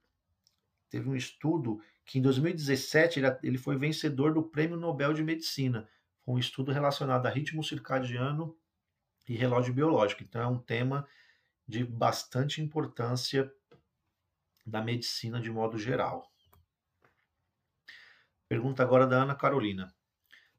teve 0.90 1.08
um 1.08 1.16
estudo 1.16 1.80
que 2.04 2.18
em 2.18 2.22
2017 2.22 3.18
ele, 3.42 3.56
foi 3.56 3.78
vencedor 3.78 4.34
do 4.34 4.42
Prêmio 4.42 4.76
Nobel 4.76 5.14
de 5.14 5.24
Medicina. 5.24 5.88
Foi 6.26 6.34
um 6.34 6.38
estudo 6.38 6.70
relacionado 6.70 7.24
a 7.24 7.30
ritmo 7.30 7.64
circadiano 7.64 8.54
e 9.26 9.34
relógio 9.34 9.72
biológico. 9.72 10.22
Então, 10.22 10.42
é 10.42 10.46
um 10.46 10.58
tema 10.58 11.08
de 11.66 11.82
bastante 11.82 12.60
importância 12.60 13.50
da 14.66 14.82
medicina 14.82 15.40
de 15.40 15.50
modo 15.50 15.78
geral. 15.78 16.30
Pergunta 18.48 18.82
agora 18.82 19.06
da 19.06 19.22
Ana 19.22 19.34
Carolina. 19.34 19.92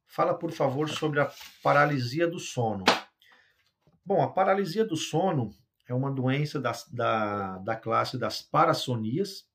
Fala, 0.06 0.36
por 0.36 0.52
favor, 0.52 0.88
sobre 0.88 1.20
a 1.20 1.32
paralisia 1.64 2.28
do 2.28 2.40
sono. 2.40 2.84
Bom, 4.06 4.22
a 4.22 4.30
paralisia 4.30 4.86
do 4.86 4.96
sono 4.96 5.52
é 5.88 5.94
uma 5.94 6.12
doença 6.12 6.62
da, 6.62 6.72
da, 6.92 7.58
da 7.58 7.76
classe 7.76 8.16
das 8.16 8.44
parassonias. 8.44 9.50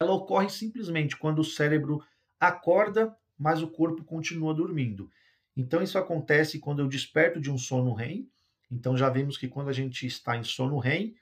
Ela 0.00 0.12
ocorre 0.12 0.48
simplesmente 0.48 1.14
quando 1.14 1.40
o 1.40 1.44
cérebro 1.44 2.02
acorda, 2.40 3.14
mas 3.38 3.62
o 3.62 3.68
corpo 3.68 4.02
continua 4.02 4.54
dormindo. 4.54 5.10
Então, 5.54 5.82
isso 5.82 5.98
acontece 5.98 6.58
quando 6.58 6.80
eu 6.80 6.88
desperto 6.88 7.38
de 7.38 7.50
um 7.50 7.58
sono 7.58 7.92
REM. 7.92 8.30
Então, 8.70 8.96
já 8.96 9.10
vimos 9.10 9.36
que 9.36 9.46
quando 9.46 9.68
a 9.68 9.74
gente 9.74 10.06
está 10.06 10.38
em 10.38 10.42
sono 10.42 10.78
REM, 10.78 11.14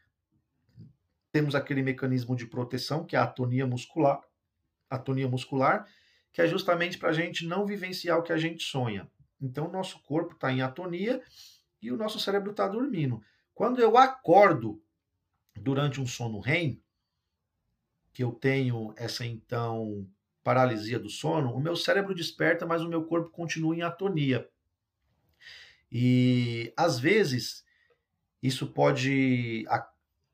temos 1.32 1.56
aquele 1.56 1.82
mecanismo 1.82 2.36
de 2.36 2.46
proteção, 2.46 3.04
que 3.04 3.16
é 3.16 3.18
a 3.18 3.24
atonia 3.24 3.66
muscular, 3.66 4.20
atonia 4.88 5.28
muscular, 5.28 5.86
que 6.32 6.40
é 6.40 6.46
justamente 6.46 6.98
para 6.98 7.10
a 7.10 7.12
gente 7.12 7.46
não 7.46 7.66
vivenciar 7.66 8.18
o 8.18 8.22
que 8.22 8.32
a 8.32 8.36
gente 8.36 8.62
sonha. 8.62 9.10
Então, 9.40 9.68
o 9.68 9.72
nosso 9.72 10.02
corpo 10.02 10.34
está 10.34 10.52
em 10.52 10.62
atonia 10.62 11.22
e 11.80 11.90
o 11.90 11.96
nosso 11.96 12.20
cérebro 12.20 12.50
está 12.50 12.68
dormindo. 12.68 13.22
Quando 13.54 13.80
eu 13.80 13.96
acordo 13.96 14.82
durante 15.56 16.00
um 16.00 16.06
sono 16.06 16.40
REM, 16.40 16.82
que 18.12 18.22
eu 18.22 18.32
tenho 18.32 18.92
essa 18.96 19.24
então 19.24 20.06
paralisia 20.42 20.98
do 20.98 21.08
sono, 21.08 21.54
o 21.54 21.60
meu 21.60 21.76
cérebro 21.76 22.14
desperta, 22.14 22.66
mas 22.66 22.82
o 22.82 22.88
meu 22.88 23.04
corpo 23.04 23.30
continua 23.30 23.74
em 23.74 23.82
atonia. 23.82 24.48
E 25.90 26.72
às 26.76 26.98
vezes 26.98 27.64
isso 28.42 28.72
pode 28.72 29.64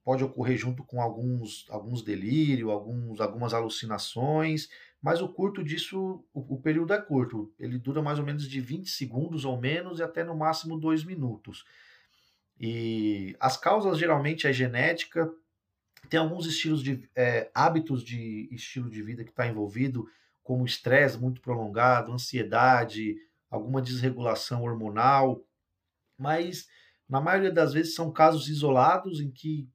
pode 0.05 0.23
ocorrer 0.23 0.57
junto 0.57 0.85
com 0.85 1.01
alguns 1.01 1.67
alguns 1.69 2.03
delírios, 2.03 2.71
alguns 2.71 3.21
algumas 3.21 3.53
alucinações, 3.53 4.69
mas 5.07 5.23
o 5.23 5.29
curto 5.29 5.63
disso, 5.63 6.25
o, 6.35 6.55
o, 6.57 6.61
período 6.61 6.93
é 6.93 7.01
curto, 7.01 7.55
ele 7.61 7.79
dura 7.79 8.03
mais 8.03 8.19
ou 8.19 8.25
menos 8.25 8.49
de 8.49 8.61
20 8.61 8.91
segundos 8.91 9.45
ou 9.45 9.57
menos 9.57 10.01
e 10.01 10.03
até 10.03 10.25
no 10.25 10.37
máximo 10.37 10.77
2 10.77 11.05
minutos. 11.05 11.65
E 12.59 13.37
as 13.39 13.57
causas 13.57 13.99
geralmente 13.99 14.49
é 14.49 14.53
genética, 14.53 15.33
tem 16.11 16.19
alguns 16.19 16.45
estilos 16.45 16.83
de 16.83 17.09
é, 17.15 17.49
hábitos 17.55 18.03
de 18.03 18.49
estilo 18.51 18.91
de 18.91 19.01
vida 19.01 19.23
que 19.23 19.31
está 19.31 19.47
envolvido, 19.47 20.09
como 20.43 20.67
estresse 20.67 21.17
muito 21.17 21.41
prolongado, 21.41 22.11
ansiedade, 22.11 23.15
alguma 23.49 23.81
desregulação 23.81 24.65
hormonal, 24.65 25.41
mas 26.19 26.67
na 27.09 27.21
maioria 27.21 27.53
das 27.53 27.73
vezes 27.73 27.95
são 27.95 28.11
casos 28.11 28.49
isolados 28.49 29.21
em 29.21 29.31
que 29.31 29.69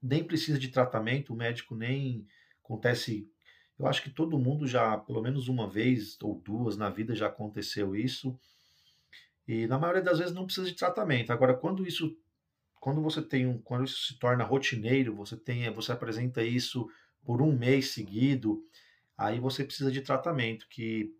nem 0.00 0.22
precisa 0.22 0.56
de 0.56 0.68
tratamento, 0.68 1.32
o 1.32 1.36
médico 1.36 1.74
nem 1.74 2.28
acontece. 2.62 3.28
Eu 3.82 3.88
acho 3.88 4.02
que 4.02 4.10
todo 4.10 4.38
mundo 4.38 4.66
já, 4.66 4.96
pelo 4.96 5.20
menos 5.20 5.48
uma 5.48 5.68
vez 5.68 6.16
ou 6.22 6.40
duas 6.40 6.76
na 6.76 6.88
vida 6.88 7.14
já 7.14 7.26
aconteceu 7.26 7.94
isso. 7.96 8.38
E 9.46 9.66
na 9.66 9.78
maioria 9.78 10.02
das 10.02 10.18
vezes 10.18 10.34
não 10.34 10.44
precisa 10.46 10.68
de 10.68 10.74
tratamento. 10.74 11.32
Agora, 11.32 11.54
quando 11.54 11.86
isso 11.86 12.16
quando 12.82 13.00
você 13.00 13.22
tem 13.22 13.46
um, 13.46 13.58
quando 13.58 13.84
isso 13.84 14.08
se 14.08 14.18
torna 14.18 14.42
rotineiro, 14.42 15.14
você 15.14 15.36
tem, 15.36 15.72
você 15.72 15.92
apresenta 15.92 16.42
isso 16.42 16.90
por 17.24 17.40
um 17.40 17.56
mês 17.56 17.90
seguido, 17.90 18.60
aí 19.16 19.38
você 19.38 19.62
precisa 19.62 19.88
de 19.92 20.00
tratamento, 20.00 20.66
que 20.68 21.14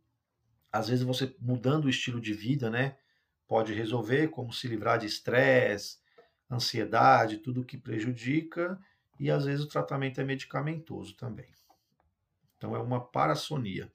às 0.72 0.88
vezes 0.88 1.04
você 1.04 1.32
mudando 1.38 1.84
o 1.84 1.88
estilo 1.88 2.20
de 2.20 2.32
vida, 2.32 2.68
né, 2.68 2.96
pode 3.46 3.72
resolver, 3.72 4.26
como 4.26 4.52
se 4.52 4.66
livrar 4.66 4.98
de 4.98 5.06
estresse, 5.06 5.98
ansiedade, 6.50 7.38
tudo 7.38 7.64
que 7.64 7.78
prejudica, 7.78 8.76
e 9.20 9.30
às 9.30 9.44
vezes 9.44 9.64
o 9.64 9.68
tratamento 9.68 10.20
é 10.20 10.24
medicamentoso 10.24 11.14
também. 11.14 11.46
Então 12.62 12.76
é 12.76 12.78
uma 12.78 13.00
parassonia. 13.00 13.92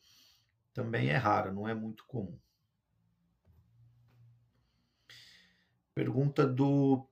Também 0.74 1.08
é 1.08 1.16
rara, 1.16 1.54
não 1.54 1.70
é 1.70 1.74
muito 1.74 2.04
comum. 2.06 2.38
Pergunta 5.96 6.46
do 6.46 7.08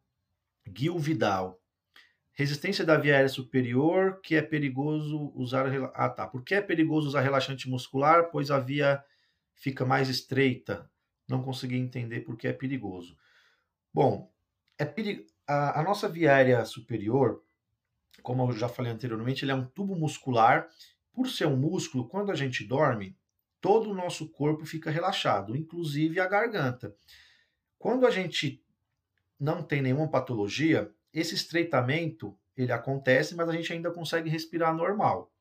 Gil 0.76 1.00
Vidal. 1.00 1.58
Resistência 2.34 2.84
da 2.84 2.98
via 2.98 3.14
aérea 3.14 3.30
superior, 3.30 4.20
que 4.20 4.36
é 4.36 4.42
perigoso 4.42 5.32
usar. 5.34 5.68
Ah, 5.94 6.10
tá. 6.10 6.28
Por 6.28 6.44
que 6.44 6.56
é 6.56 6.62
perigoso 6.62 7.08
usar 7.08 7.22
relaxante 7.22 7.70
muscular? 7.70 8.30
Pois 8.32 8.52
a 8.52 8.60
via 8.60 9.02
fica 9.54 9.86
mais 9.86 10.10
estreita. 10.10 10.92
Não 11.26 11.42
consegui 11.42 11.78
entender 11.78 12.20
por 12.20 12.36
que 12.36 12.50
é 12.50 12.54
perigoso. 12.54 13.18
Bom, 13.94 14.30
é 14.78 14.84
peri... 14.84 15.26
a, 15.48 15.80
a 15.80 15.84
nossa 15.84 16.10
via 16.10 16.36
aérea 16.36 16.66
superior, 16.66 17.42
como 18.22 18.44
eu 18.44 18.52
já 18.52 18.68
falei 18.68 18.92
anteriormente, 18.92 19.46
ele 19.46 19.54
é 19.54 19.56
um 19.56 19.66
tubo 19.66 19.96
muscular. 19.96 20.68
Por 21.16 21.30
ser 21.30 21.48
um 21.48 21.56
músculo, 21.56 22.10
quando 22.10 22.30
a 22.30 22.36
gente 22.36 22.66
dorme, 22.66 23.18
todo 23.62 23.90
o 23.90 23.94
nosso 23.96 24.28
corpo 24.30 24.66
fica 24.66 24.92
relaxado, 24.92 25.56
inclusive 25.56 26.20
a 26.20 26.28
garganta. 26.28 26.94
Quando 27.80 28.06
a 28.06 28.12
gente 28.12 28.62
não 29.40 29.64
tem 29.64 29.82
nenhuma 29.82 30.10
patologia, 30.10 30.94
esse 31.14 31.34
estreitamento 31.34 32.38
ele 32.58 32.74
acontece, 32.74 33.34
mas 33.34 33.48
a 33.48 33.54
gente 33.54 33.72
ainda 33.72 33.92
consegue 33.92 34.30
respirar 34.30 34.76
normal. 34.76 35.32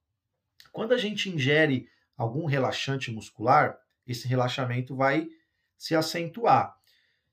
Quando 0.70 0.94
a 0.94 0.98
gente 0.98 1.28
ingere 1.28 1.88
algum 2.16 2.46
relaxante 2.46 3.10
muscular, 3.10 3.76
esse 4.06 4.28
relaxamento 4.28 4.94
vai 4.94 5.28
se 5.76 5.94
acentuar. 5.96 6.76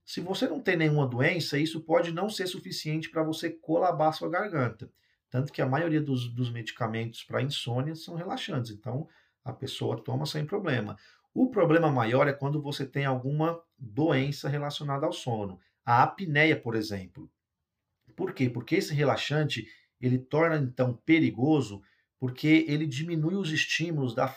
Se 0.04 0.20
você 0.20 0.48
não 0.48 0.60
tem 0.60 0.76
nenhuma 0.76 1.06
doença, 1.06 1.60
isso 1.60 1.82
pode 1.82 2.12
não 2.12 2.28
ser 2.28 2.48
suficiente 2.48 3.10
para 3.10 3.24
você 3.24 3.52
colabar 3.52 4.14
sua 4.14 4.30
garganta. 4.30 4.92
Tanto 5.32 5.52
que 5.52 5.62
a 5.62 5.66
maioria 5.66 6.02
dos, 6.02 6.28
dos 6.28 6.52
medicamentos 6.52 7.24
para 7.24 7.42
insônia 7.42 7.96
são 7.96 8.14
relaxantes, 8.14 8.70
então 8.70 9.08
a 9.44 9.52
pessoa 9.52 10.00
toma 10.00 10.28
sem 10.28 10.46
problema. 10.46 10.96
O 11.34 11.50
problema 11.50 11.90
maior 11.90 12.28
é 12.28 12.34
quando 12.34 12.62
você 12.62 12.86
tem 12.86 13.06
alguma 13.06 13.60
doença 13.80 14.48
relacionada 14.48 15.08
ao 15.08 15.14
sono 15.14 15.60
a 15.86 16.04
apneia, 16.04 16.60
por 16.60 16.76
exemplo. 16.76 17.30
Por 18.16 18.34
quê? 18.34 18.50
Porque 18.50 18.76
esse 18.76 18.94
relaxante 18.94 19.68
ele 20.00 20.18
torna 20.18 20.58
então 20.58 20.94
perigoso 21.06 21.82
porque 22.20 22.66
ele 22.68 22.86
diminui 22.86 23.36
os 23.36 23.52
estímulos 23.52 24.14
da, 24.14 24.36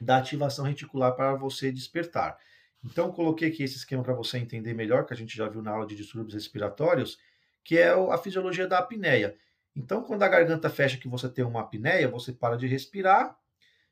da 0.00 0.18
ativação 0.18 0.64
reticular 0.64 1.14
para 1.14 1.34
você 1.34 1.70
despertar. 1.70 2.36
Então, 2.84 3.12
coloquei 3.12 3.48
aqui 3.48 3.62
esse 3.62 3.76
esquema 3.76 4.02
para 4.02 4.14
você 4.14 4.38
entender 4.38 4.74
melhor, 4.74 5.06
que 5.06 5.14
a 5.14 5.16
gente 5.16 5.36
já 5.36 5.48
viu 5.48 5.62
na 5.62 5.70
aula 5.70 5.86
de 5.86 5.94
distúrbios 5.94 6.34
respiratórios, 6.34 7.18
que 7.62 7.78
é 7.78 7.90
a 7.90 8.18
fisiologia 8.18 8.66
da 8.66 8.78
apneia. 8.78 9.36
Então, 9.74 10.02
quando 10.02 10.22
a 10.22 10.28
garganta 10.28 10.68
fecha 10.68 10.98
que 10.98 11.08
você 11.08 11.28
tem 11.28 11.44
uma 11.44 11.60
apneia, 11.60 12.08
você 12.08 12.32
para 12.32 12.56
de 12.56 12.66
respirar, 12.66 13.36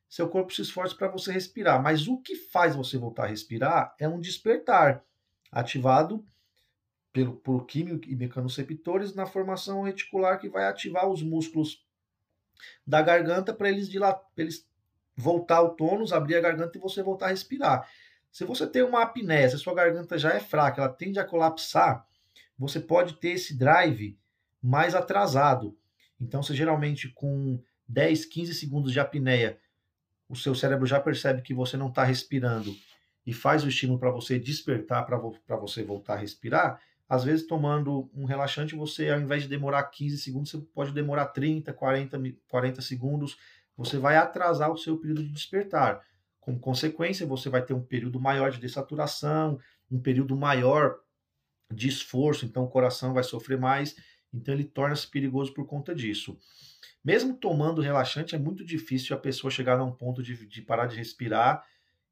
seu 0.09 0.29
corpo 0.29 0.53
se 0.53 0.63
esforça 0.63 0.95
para 0.95 1.09
você 1.09 1.33
respirar. 1.33 1.83
Mas 1.83 2.07
o 2.09 2.21
que 2.21 2.35
faz 2.35 2.77
você 2.77 2.99
voltar 2.99 3.25
a 3.25 3.29
respirar 3.29 3.95
é 3.99 4.09
um 4.09 4.21
despertar 4.21 5.05
ativado 5.51 6.27
pelo, 7.13 7.37
por 7.37 7.67
e 7.75 8.17
mecanoceptores 8.17 9.15
na 9.15 9.27
formação 9.27 9.83
reticular 9.83 10.39
que 10.39 10.49
vai 10.49 10.67
ativar 10.67 11.09
os 11.09 11.23
músculos 11.23 11.85
da 12.87 13.01
garganta 13.03 13.55
para 13.55 13.69
eles, 13.69 13.89
eles 14.37 14.69
voltar 15.17 15.57
ao 15.57 15.75
tônus, 15.75 16.13
abrir 16.13 16.37
a 16.37 16.41
garganta 16.41 16.77
e 16.77 16.81
você 16.81 17.03
voltar 17.03 17.27
a 17.27 17.31
respirar. 17.31 17.89
Se 18.31 18.45
você 18.45 18.67
tem 18.67 18.83
uma 18.83 19.03
apneia, 19.03 19.49
se 19.49 19.57
a 19.57 19.59
sua 19.59 19.75
garganta 19.75 20.19
já 20.19 20.33
é 20.33 20.41
fraca, 20.41 20.83
ela 20.83 20.93
tende 20.93 21.19
a 21.19 21.25
colapsar, 21.25 22.07
você 22.57 22.79
pode 22.79 23.15
ter 23.15 23.31
esse 23.31 23.57
drive 23.57 24.20
mais 24.63 24.95
atrasado. 24.95 25.77
Então, 26.21 26.43
se 26.43 26.55
geralmente 26.55 27.09
com 27.09 27.63
10, 27.89 28.27
15 28.27 28.55
segundos 28.55 28.93
de 28.93 29.01
apneia, 29.01 29.59
o 30.29 30.37
seu 30.37 30.55
cérebro 30.55 30.87
já 30.87 31.01
percebe 31.01 31.43
que 31.43 31.55
você 31.55 31.77
não 31.77 31.89
está 31.89 32.05
respirando 32.05 32.75
e 33.27 33.33
faz 33.33 33.65
o 33.65 33.69
estímulo 33.69 33.99
para 33.99 34.11
você 34.11 34.39
despertar, 34.39 35.05
para 35.05 35.57
você 35.57 35.83
voltar 35.83 36.15
a 36.15 36.19
respirar, 36.19 36.81
às 37.11 37.25
vezes, 37.25 37.45
tomando 37.45 38.09
um 38.15 38.25
relaxante, 38.25 38.77
você, 38.77 39.11
ao 39.11 39.21
invés 39.21 39.43
de 39.43 39.49
demorar 39.49 39.83
15 39.83 40.17
segundos, 40.19 40.53
você 40.53 40.59
pode 40.59 40.93
demorar 40.93 41.27
30, 41.27 41.73
40, 41.73 42.21
40 42.47 42.81
segundos. 42.83 43.37
Você 43.77 43.99
vai 43.99 44.17
atrasar 44.17 44.71
o 44.71 44.79
seu 44.79 44.97
período 44.97 45.25
de 45.25 45.33
despertar. 45.33 46.01
Como 46.39 46.61
consequência, 46.61 47.27
você 47.27 47.49
vai 47.49 47.63
ter 47.63 47.75
um 47.75 47.83
período 47.83 48.21
maior 48.21 48.53
de 48.53 48.61
dessaturação, 48.61 49.59
um 49.91 50.01
período 50.01 50.37
maior 50.37 51.01
de 51.73 51.89
esforço, 51.89 52.47
então 52.47 52.63
o 52.63 52.71
coração 52.71 53.13
vai 53.13 53.25
sofrer 53.25 53.59
mais, 53.59 53.97
então 54.33 54.55
ele 54.55 54.65
torna-se 54.65 55.07
perigoso 55.09 55.53
por 55.53 55.67
conta 55.67 55.95
disso. 55.95 56.39
Mesmo 57.05 57.35
tomando 57.35 57.81
relaxante, 57.81 58.35
é 58.35 58.39
muito 58.39 58.65
difícil 58.65 59.17
a 59.17 59.19
pessoa 59.19 59.51
chegar 59.51 59.79
a 59.79 59.85
um 59.85 59.93
ponto 59.93 60.23
de, 60.23 60.47
de 60.47 60.63
parar 60.63 60.87
de 60.87 60.97
respirar 60.97 61.65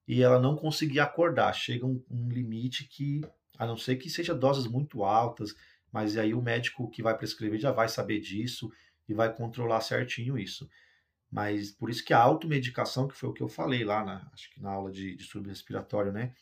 e 0.06 0.22
ela 0.22 0.40
não 0.40 0.56
conseguir 0.56 1.00
acordar. 1.00 1.52
Chega 1.52 1.86
um, 1.86 2.02
um 2.10 2.28
limite 2.28 2.84
que 2.84 3.20
a 3.58 3.66
não 3.66 3.76
ser 3.76 3.96
que 3.96 4.08
seja 4.08 4.34
doses 4.34 4.66
muito 4.66 5.04
altas, 5.04 5.54
mas 5.92 6.16
aí 6.16 6.32
o 6.32 6.40
médico 6.40 6.88
que 6.90 7.02
vai 7.02 7.16
prescrever 7.16 7.58
já 7.58 7.72
vai 7.72 7.88
saber 7.88 8.20
disso 8.20 8.70
e 9.08 9.14
vai 9.14 9.34
controlar 9.34 9.80
certinho 9.80 10.38
isso. 10.38 10.68
Mas 11.30 11.70
por 11.70 11.90
isso 11.90 12.04
que 12.04 12.14
a 12.14 12.18
automedicação, 12.18 13.06
que 13.06 13.16
foi 13.16 13.28
o 13.28 13.32
que 13.32 13.42
eu 13.42 13.48
falei 13.48 13.84
lá, 13.84 14.04
na, 14.04 14.30
acho 14.32 14.50
que 14.50 14.62
na 14.62 14.70
aula 14.70 14.90
de 14.90 15.14
distúrbio 15.14 15.50
respiratório, 15.50 16.12
né? 16.12 16.34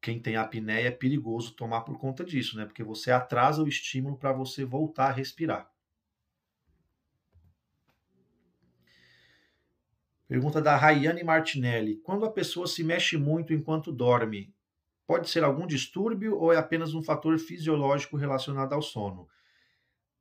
Quem 0.00 0.20
tem 0.20 0.36
apneia 0.36 0.88
é 0.88 0.90
perigoso 0.90 1.54
tomar 1.54 1.80
por 1.80 1.98
conta 1.98 2.24
disso, 2.24 2.56
né? 2.56 2.64
Porque 2.64 2.84
você 2.84 3.10
atrasa 3.10 3.62
o 3.62 3.68
estímulo 3.68 4.16
para 4.16 4.32
você 4.32 4.64
voltar 4.64 5.08
a 5.08 5.12
respirar. 5.12 5.70
Pergunta 10.28 10.60
da 10.60 10.76
Rayane 10.76 11.24
Martinelli. 11.24 11.96
Quando 11.96 12.26
a 12.26 12.30
pessoa 12.30 12.66
se 12.66 12.84
mexe 12.84 13.16
muito 13.16 13.54
enquanto 13.54 13.90
dorme, 13.90 14.54
pode 15.06 15.28
ser 15.30 15.42
algum 15.42 15.66
distúrbio 15.66 16.36
ou 16.36 16.52
é 16.52 16.58
apenas 16.58 16.92
um 16.92 17.02
fator 17.02 17.38
fisiológico 17.38 18.16
relacionado 18.16 18.74
ao 18.74 18.82
sono? 18.82 19.26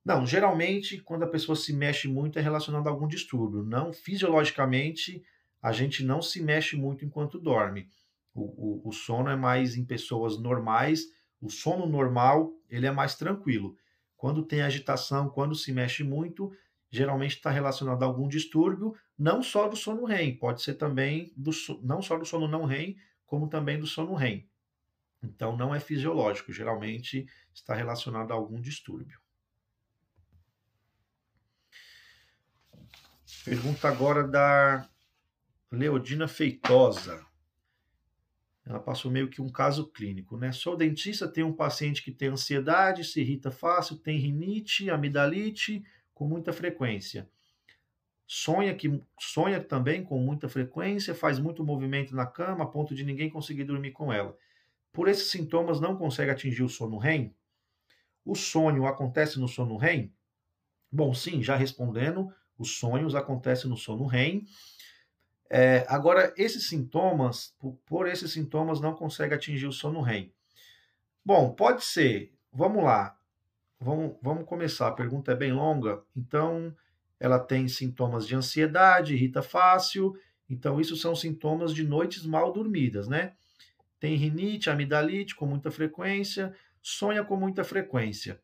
Não, 0.04 0.26
geralmente, 0.26 1.02
quando 1.02 1.24
a 1.24 1.28
pessoa 1.28 1.58
se 1.58 1.74
mexe 1.74 2.08
muito 2.08 2.40
é 2.40 2.42
relacionado 2.42 2.88
a 2.88 2.90
algum 2.90 3.06
distúrbio. 3.06 3.62
Não, 3.62 3.92
fisiologicamente, 3.92 5.22
a 5.62 5.74
gente 5.74 6.02
não 6.02 6.22
se 6.22 6.42
mexe 6.42 6.78
muito 6.78 7.04
enquanto 7.04 7.38
dorme. 7.38 7.90
O, 8.40 8.90
o, 8.90 8.92
sono 8.92 9.30
é 9.30 9.36
mais 9.36 9.76
em 9.76 9.84
pessoas 9.84 10.38
normais. 10.40 11.06
O 11.42 11.50
sono 11.50 11.88
normal, 11.88 12.54
ele 12.70 12.86
é 12.86 12.92
mais 12.92 13.16
tranquilo. 13.16 13.76
Quando 14.16 14.46
tem 14.46 14.62
agitação, 14.62 15.30
quando 15.30 15.56
se 15.56 15.72
mexe 15.72 16.04
muito, 16.04 16.52
geralmente 16.90 17.36
está 17.36 17.50
relacionado 17.50 18.04
a 18.04 18.06
algum 18.06 18.28
distúrbio, 18.28 18.96
não 19.18 19.42
só 19.42 19.68
do 19.68 19.76
sono 19.76 20.06
REM, 20.06 20.38
pode 20.38 20.62
ser 20.62 20.76
também 20.76 21.34
do, 21.36 21.52
não 21.82 22.02
só 22.02 22.18
do 22.18 22.26
sono 22.26 22.48
não 22.48 22.66
REM, 22.66 22.98
como 23.26 23.48
também 23.48 23.80
do 23.80 23.88
sono 23.88 24.14
REM. 24.14 24.48
Então 25.22 25.58
não 25.58 25.74
é 25.74 25.80
fisiológico, 25.80 26.54
geralmente 26.54 27.28
está 27.54 27.74
relacionado 27.74 28.32
a 28.32 28.36
algum 28.36 28.62
distúrbio. 28.62 29.20
Pergunta 33.44 33.88
agora 33.88 34.28
da 34.28 34.88
Leodina 35.72 36.28
Feitosa. 36.28 37.27
Ela 38.68 38.80
passou 38.82 39.10
meio 39.10 39.30
que 39.30 39.42
um 39.42 39.50
caso 39.50 39.88
clínico, 39.88 40.38
né? 40.38 40.52
Sou 40.52 40.76
dentista, 40.76 41.26
tenho 41.26 41.48
um 41.48 41.54
paciente 41.54 42.04
que 42.04 42.12
tem 42.12 42.28
ansiedade, 42.28 43.06
se 43.06 43.22
irrita 43.22 43.50
fácil, 43.50 43.96
tem 43.96 44.20
rinite, 44.20 44.90
amidalite 44.90 45.84
com 46.14 46.28
muita 46.28 46.52
frequência. 46.52 47.30
Sonha 48.28 48.76
que 48.76 49.02
sonha 49.18 49.62
também 49.64 50.04
com 50.04 50.20
muita 50.20 50.50
frequência, 50.50 51.16
faz 51.16 51.40
muito 51.40 51.64
movimento 51.64 52.14
na 52.14 52.26
cama 52.26 52.66
a 52.66 52.68
ponto 52.68 52.94
de 52.94 53.06
ninguém 53.06 53.30
conseguir 53.30 53.64
dormir 53.64 53.92
com 53.92 54.12
ela. 54.12 54.38
Por 54.92 55.08
esses 55.08 55.32
sintomas 55.32 55.80
não 55.80 55.96
consegue 55.96 56.30
atingir 56.30 56.64
o 56.64 56.70
sono 56.70 56.98
REM? 56.98 57.34
O 58.26 58.36
sonho 58.36 58.86
acontece 58.86 59.40
no 59.40 59.48
sono 59.48 59.78
REM? 59.78 60.14
Bom, 60.92 61.14
sim, 61.14 61.42
já 61.42 61.56
respondendo, 61.56 62.34
os 62.58 62.78
sonhos 62.78 63.16
acontecem 63.16 63.70
no 63.70 63.78
sono 63.78 64.06
REM. 64.06 64.46
É, 65.50 65.86
agora, 65.88 66.34
esses 66.38 66.68
sintomas, 66.68 67.56
por, 67.60 67.74
por, 67.86 68.08
esses 68.08 68.32
sintomas, 68.32 68.82
não 68.82 68.94
consegue 68.94 69.34
atingir 69.34 69.68
o 69.68 69.72
sono 69.72 70.02
REM. 70.02 70.34
Bom, 71.24 71.54
pode 71.54 71.84
ser. 71.84 72.34
Vamos 72.52 72.84
lá. 72.84 73.18
Vamos, 73.80 74.18
vamos 74.22 74.46
começar. 74.46 74.88
A 74.88 74.94
pergunta 74.94 75.32
é 75.32 75.36
bem 75.36 75.54
longa. 75.54 76.04
Então, 76.16 76.76
ela 77.20 77.40
tem 77.40 77.68
sintomas 77.68 78.28
de 78.28 78.36
ansiedade, 78.36 79.14
irrita 79.14 79.42
fácil. 79.42 80.16
Então, 80.50 80.80
isso 80.80 80.96
são 80.96 81.16
sintomas 81.16 81.74
de 81.74 81.84
noites 81.84 82.26
mal 82.26 82.52
dormidas, 82.52 83.08
né? 83.08 83.34
Tem 84.00 84.16
rinite, 84.16 84.70
amidalite 84.70 85.36
com 85.36 85.46
muita 85.46 85.72
frequência, 85.72 86.56
sonha 86.82 87.24
com 87.24 87.36
muita 87.36 87.64
frequência. 87.64 88.40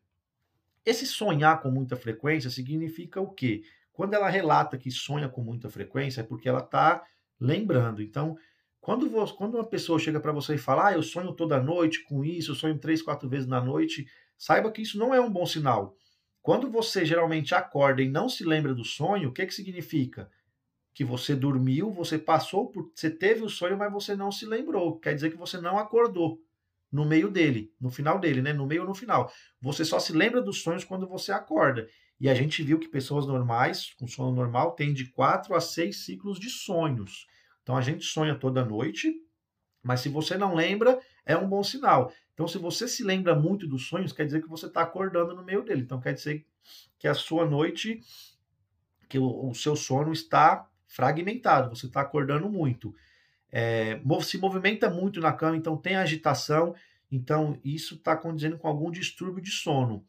Esse 0.84 1.06
sonhar 1.06 1.62
com 1.62 1.70
muita 1.70 1.96
frequência 1.96 2.50
significa 2.50 3.20
o 3.20 3.30
quê? 3.30 3.62
Quando 3.94 4.12
ela 4.12 4.28
relata 4.28 4.76
que 4.76 4.90
sonha 4.90 5.28
com 5.28 5.40
muita 5.40 5.70
frequência, 5.70 6.20
é 6.20 6.24
porque 6.24 6.48
ela 6.48 6.58
está 6.58 7.02
lembrando. 7.40 8.02
Então, 8.02 8.36
quando, 8.80 9.08
você, 9.08 9.32
quando 9.32 9.54
uma 9.54 9.64
pessoa 9.64 10.00
chega 10.00 10.18
para 10.18 10.32
você 10.32 10.56
e 10.56 10.58
fala, 10.58 10.88
ah, 10.88 10.92
eu 10.92 11.02
sonho 11.02 11.32
toda 11.32 11.62
noite 11.62 12.02
com 12.02 12.24
isso, 12.24 12.50
eu 12.50 12.54
sonho 12.56 12.76
três, 12.76 13.00
quatro 13.00 13.28
vezes 13.28 13.46
na 13.46 13.60
noite, 13.60 14.06
saiba 14.36 14.70
que 14.72 14.82
isso 14.82 14.98
não 14.98 15.14
é 15.14 15.20
um 15.20 15.30
bom 15.30 15.46
sinal. 15.46 15.96
Quando 16.42 16.68
você 16.68 17.06
geralmente 17.06 17.54
acorda 17.54 18.02
e 18.02 18.08
não 18.08 18.28
se 18.28 18.44
lembra 18.44 18.74
do 18.74 18.84
sonho, 18.84 19.28
o 19.28 19.32
que, 19.32 19.46
que 19.46 19.54
significa? 19.54 20.28
Que 20.92 21.04
você 21.04 21.36
dormiu, 21.36 21.92
você 21.92 22.18
passou 22.18 22.68
por. 22.70 22.90
Você 22.94 23.08
teve 23.08 23.42
o 23.42 23.48
sonho, 23.48 23.78
mas 23.78 23.92
você 23.92 24.16
não 24.16 24.30
se 24.30 24.44
lembrou. 24.44 24.98
Quer 24.98 25.14
dizer 25.14 25.30
que 25.30 25.36
você 25.36 25.58
não 25.60 25.78
acordou 25.78 26.40
no 26.90 27.04
meio 27.04 27.30
dele, 27.30 27.72
no 27.80 27.90
final 27.90 28.18
dele, 28.18 28.42
né? 28.42 28.52
No 28.52 28.66
meio 28.66 28.82
ou 28.82 28.88
no 28.88 28.94
final. 28.94 29.32
Você 29.60 29.84
só 29.84 29.98
se 29.98 30.12
lembra 30.12 30.42
dos 30.42 30.62
sonhos 30.62 30.84
quando 30.84 31.08
você 31.08 31.32
acorda. 31.32 31.88
E 32.20 32.28
a 32.28 32.34
gente 32.34 32.62
viu 32.62 32.78
que 32.78 32.88
pessoas 32.88 33.26
normais, 33.26 33.92
com 33.98 34.06
sono 34.06 34.34
normal, 34.34 34.72
têm 34.72 34.92
de 34.92 35.06
4 35.06 35.54
a 35.54 35.60
6 35.60 36.04
ciclos 36.04 36.38
de 36.38 36.48
sonhos. 36.48 37.26
Então 37.62 37.76
a 37.76 37.80
gente 37.80 38.04
sonha 38.04 38.34
toda 38.34 38.64
noite, 38.64 39.12
mas 39.82 40.00
se 40.00 40.08
você 40.08 40.36
não 40.36 40.54
lembra, 40.54 41.00
é 41.26 41.36
um 41.36 41.48
bom 41.48 41.62
sinal. 41.62 42.12
Então, 42.34 42.48
se 42.48 42.58
você 42.58 42.88
se 42.88 43.04
lembra 43.04 43.34
muito 43.34 43.66
dos 43.66 43.86
sonhos, 43.86 44.12
quer 44.12 44.24
dizer 44.24 44.42
que 44.42 44.48
você 44.48 44.66
está 44.66 44.82
acordando 44.82 45.34
no 45.34 45.44
meio 45.44 45.62
dele. 45.62 45.82
Então, 45.82 46.00
quer 46.00 46.12
dizer 46.12 46.44
que 46.98 47.06
a 47.06 47.14
sua 47.14 47.46
noite, 47.46 48.00
que 49.08 49.18
o, 49.18 49.50
o 49.50 49.54
seu 49.54 49.76
sono 49.76 50.12
está 50.12 50.68
fragmentado, 50.88 51.74
você 51.74 51.86
está 51.86 52.00
acordando 52.00 52.48
muito. 52.48 52.94
É, 53.52 54.00
se 54.22 54.36
movimenta 54.36 54.90
muito 54.90 55.20
na 55.20 55.32
cama, 55.32 55.56
então 55.56 55.76
tem 55.76 55.94
agitação, 55.94 56.74
então 57.10 57.58
isso 57.64 57.94
está 57.94 58.16
condizendo 58.16 58.58
com 58.58 58.66
algum 58.66 58.90
distúrbio 58.90 59.42
de 59.42 59.50
sono. 59.50 60.04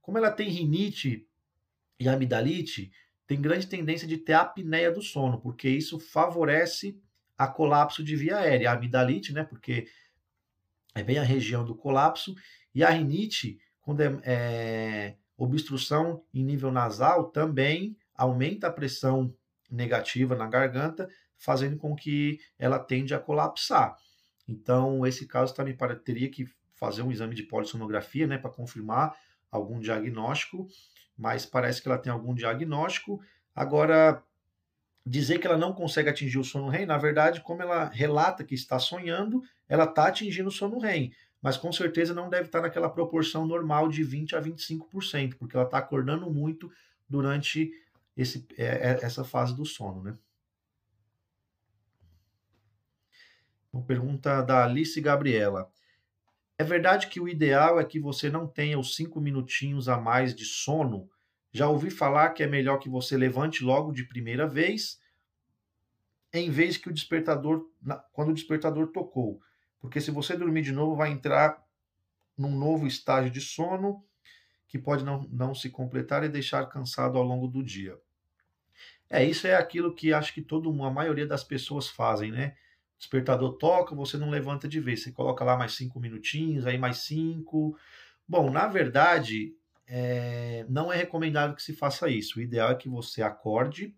Como 0.00 0.16
ela 0.16 0.30
tem 0.30 0.48
rinite, 0.48 1.26
e 1.98 2.08
amidalite 2.08 2.90
tem 3.26 3.40
grande 3.40 3.66
tendência 3.66 4.06
de 4.06 4.18
ter 4.18 4.34
apneia 4.34 4.90
do 4.90 5.00
sono, 5.00 5.40
porque 5.40 5.68
isso 5.68 5.98
favorece 5.98 6.98
a 7.38 7.46
colapso 7.46 8.04
de 8.04 8.14
via 8.16 8.38
aérea. 8.38 8.70
A 8.70 8.74
amidalite, 8.74 9.32
né, 9.32 9.42
porque 9.42 9.88
é 10.94 11.02
bem 11.02 11.18
a 11.18 11.22
região 11.22 11.64
do 11.64 11.74
colapso, 11.74 12.34
e 12.74 12.84
a 12.84 12.90
rinite, 12.90 13.58
quando 13.80 14.00
é, 14.02 14.20
é 14.24 15.16
obstrução 15.36 16.22
em 16.32 16.44
nível 16.44 16.70
nasal, 16.70 17.30
também 17.30 17.96
aumenta 18.14 18.68
a 18.68 18.72
pressão 18.72 19.34
negativa 19.70 20.36
na 20.36 20.46
garganta, 20.46 21.08
fazendo 21.36 21.76
com 21.76 21.96
que 21.96 22.38
ela 22.58 22.78
tende 22.78 23.14
a 23.14 23.18
colapsar. 23.18 23.96
Então, 24.46 25.04
esse 25.06 25.26
caso 25.26 25.54
também 25.54 25.76
teria 26.04 26.30
que 26.30 26.46
fazer 26.74 27.02
um 27.02 27.10
exame 27.10 27.34
de 27.34 27.42
polissonografia, 27.44 28.26
né, 28.26 28.36
para 28.36 28.50
confirmar 28.50 29.16
algum 29.50 29.80
diagnóstico 29.80 30.68
mas 31.16 31.46
parece 31.46 31.80
que 31.80 31.88
ela 31.88 31.98
tem 31.98 32.12
algum 32.12 32.34
diagnóstico. 32.34 33.20
Agora, 33.54 34.22
dizer 35.06 35.38
que 35.38 35.46
ela 35.46 35.56
não 35.56 35.72
consegue 35.72 36.08
atingir 36.08 36.38
o 36.38 36.44
sono 36.44 36.68
REM, 36.68 36.86
na 36.86 36.98
verdade, 36.98 37.40
como 37.42 37.62
ela 37.62 37.88
relata 37.88 38.44
que 38.44 38.54
está 38.54 38.78
sonhando, 38.78 39.42
ela 39.68 39.84
está 39.84 40.08
atingindo 40.08 40.48
o 40.48 40.52
sono 40.52 40.78
REM, 40.78 41.12
mas 41.42 41.56
com 41.56 41.72
certeza 41.72 42.14
não 42.14 42.30
deve 42.30 42.46
estar 42.46 42.62
naquela 42.62 42.88
proporção 42.88 43.46
normal 43.46 43.88
de 43.88 44.02
20 44.02 44.34
a 44.34 44.40
25%, 44.40 45.34
porque 45.36 45.56
ela 45.56 45.66
está 45.66 45.78
acordando 45.78 46.30
muito 46.30 46.70
durante 47.08 47.70
esse, 48.16 48.46
é, 48.56 48.64
é, 48.64 48.98
essa 49.02 49.24
fase 49.24 49.54
do 49.54 49.66
sono, 49.66 50.02
né? 50.02 50.16
Uma 53.72 53.82
pergunta 53.82 54.40
da 54.40 54.64
Alice 54.64 55.00
Gabriela. 55.00 55.68
É 56.56 56.62
verdade 56.62 57.08
que 57.08 57.20
o 57.20 57.28
ideal 57.28 57.80
é 57.80 57.84
que 57.84 57.98
você 57.98 58.30
não 58.30 58.46
tenha 58.46 58.78
os 58.78 58.94
cinco 58.94 59.20
minutinhos 59.20 59.88
a 59.88 60.00
mais 60.00 60.34
de 60.34 60.44
sono. 60.44 61.10
Já 61.52 61.68
ouvi 61.68 61.90
falar 61.90 62.30
que 62.30 62.42
é 62.42 62.46
melhor 62.46 62.78
que 62.78 62.88
você 62.88 63.16
levante 63.16 63.64
logo 63.64 63.92
de 63.92 64.04
primeira 64.04 64.46
vez, 64.46 65.00
em 66.32 66.50
vez 66.50 66.76
que 66.76 66.88
o 66.88 66.92
despertador, 66.92 67.64
quando 68.12 68.30
o 68.30 68.34
despertador 68.34 68.88
tocou. 68.88 69.40
Porque 69.80 70.00
se 70.00 70.10
você 70.10 70.36
dormir 70.36 70.62
de 70.62 70.72
novo, 70.72 70.96
vai 70.96 71.10
entrar 71.10 71.62
num 72.36 72.56
novo 72.56 72.86
estágio 72.86 73.30
de 73.30 73.40
sono 73.40 74.04
que 74.66 74.78
pode 74.78 75.04
não, 75.04 75.22
não 75.30 75.54
se 75.54 75.70
completar 75.70 76.24
e 76.24 76.28
deixar 76.28 76.66
cansado 76.66 77.16
ao 77.16 77.22
longo 77.22 77.46
do 77.46 77.62
dia. 77.62 77.96
É, 79.08 79.22
isso 79.24 79.46
é 79.46 79.54
aquilo 79.54 79.94
que 79.94 80.12
acho 80.12 80.34
que 80.34 80.42
todo 80.42 80.70
a 80.82 80.90
maioria 80.90 81.26
das 81.26 81.44
pessoas 81.44 81.88
fazem, 81.88 82.32
né? 82.32 82.56
Despertador 82.98 83.54
toca, 83.54 83.94
você 83.94 84.16
não 84.16 84.30
levanta 84.30 84.68
de 84.68 84.80
vez. 84.80 85.02
Você 85.02 85.12
coloca 85.12 85.44
lá 85.44 85.56
mais 85.56 85.72
cinco 85.72 86.00
minutinhos, 86.00 86.66
aí 86.66 86.78
mais 86.78 86.98
cinco. 86.98 87.76
Bom, 88.26 88.50
na 88.50 88.66
verdade, 88.66 89.54
é, 89.86 90.64
não 90.68 90.92
é 90.92 90.96
recomendável 90.96 91.54
que 91.54 91.62
se 91.62 91.74
faça 91.74 92.08
isso. 92.08 92.38
O 92.38 92.42
ideal 92.42 92.70
é 92.70 92.74
que 92.74 92.88
você 92.88 93.22
acorde 93.22 93.94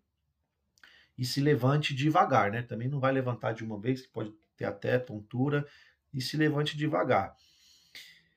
e 1.16 1.24
se 1.24 1.40
levante 1.40 1.94
devagar, 1.94 2.50
né? 2.50 2.62
Também 2.62 2.88
não 2.88 3.00
vai 3.00 3.12
levantar 3.12 3.52
de 3.52 3.64
uma 3.64 3.78
vez, 3.78 4.02
que 4.02 4.08
pode 4.08 4.32
ter 4.56 4.64
até 4.64 4.98
tontura, 4.98 5.66
e 6.12 6.20
se 6.20 6.36
levante 6.36 6.76
devagar. 6.76 7.34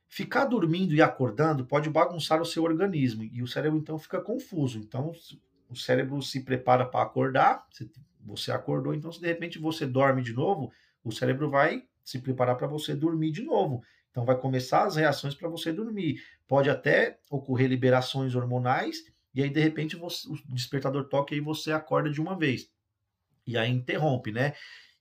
Ficar 0.07 0.45
dormindo 0.45 0.93
e 0.93 1.01
acordando 1.01 1.65
pode 1.65 1.89
bagunçar 1.89 2.41
o 2.41 2.45
seu 2.45 2.63
organismo 2.63 3.23
e 3.23 3.43
o 3.43 3.47
cérebro 3.47 3.77
então 3.77 3.97
fica 3.99 4.19
confuso. 4.19 4.79
Então, 4.79 5.13
o 5.69 5.75
cérebro 5.75 6.21
se 6.21 6.43
prepara 6.43 6.85
para 6.85 7.03
acordar, 7.03 7.65
você 8.25 8.51
acordou, 8.51 8.93
então 8.93 9.11
se 9.11 9.21
de 9.21 9.27
repente 9.27 9.59
você 9.59 9.85
dorme 9.85 10.21
de 10.21 10.33
novo, 10.33 10.71
o 11.03 11.11
cérebro 11.11 11.49
vai 11.49 11.83
se 12.03 12.19
preparar 12.19 12.57
para 12.57 12.67
você 12.67 12.95
dormir 12.95 13.31
de 13.31 13.43
novo. 13.43 13.83
Então 14.09 14.25
vai 14.25 14.37
começar 14.37 14.85
as 14.85 14.95
reações 14.95 15.35
para 15.35 15.47
você 15.47 15.71
dormir. 15.71 16.21
Pode 16.47 16.69
até 16.69 17.19
ocorrer 17.29 17.69
liberações 17.69 18.35
hormonais 18.35 19.03
e 19.33 19.43
aí 19.43 19.49
de 19.49 19.59
repente 19.59 19.95
você, 19.95 20.27
o 20.27 20.35
despertador 20.53 21.07
toca 21.07 21.35
e 21.35 21.39
você 21.39 21.71
acorda 21.71 22.09
de 22.09 22.19
uma 22.19 22.37
vez. 22.37 22.69
E 23.45 23.57
aí 23.57 23.69
interrompe, 23.69 24.31
né? 24.31 24.53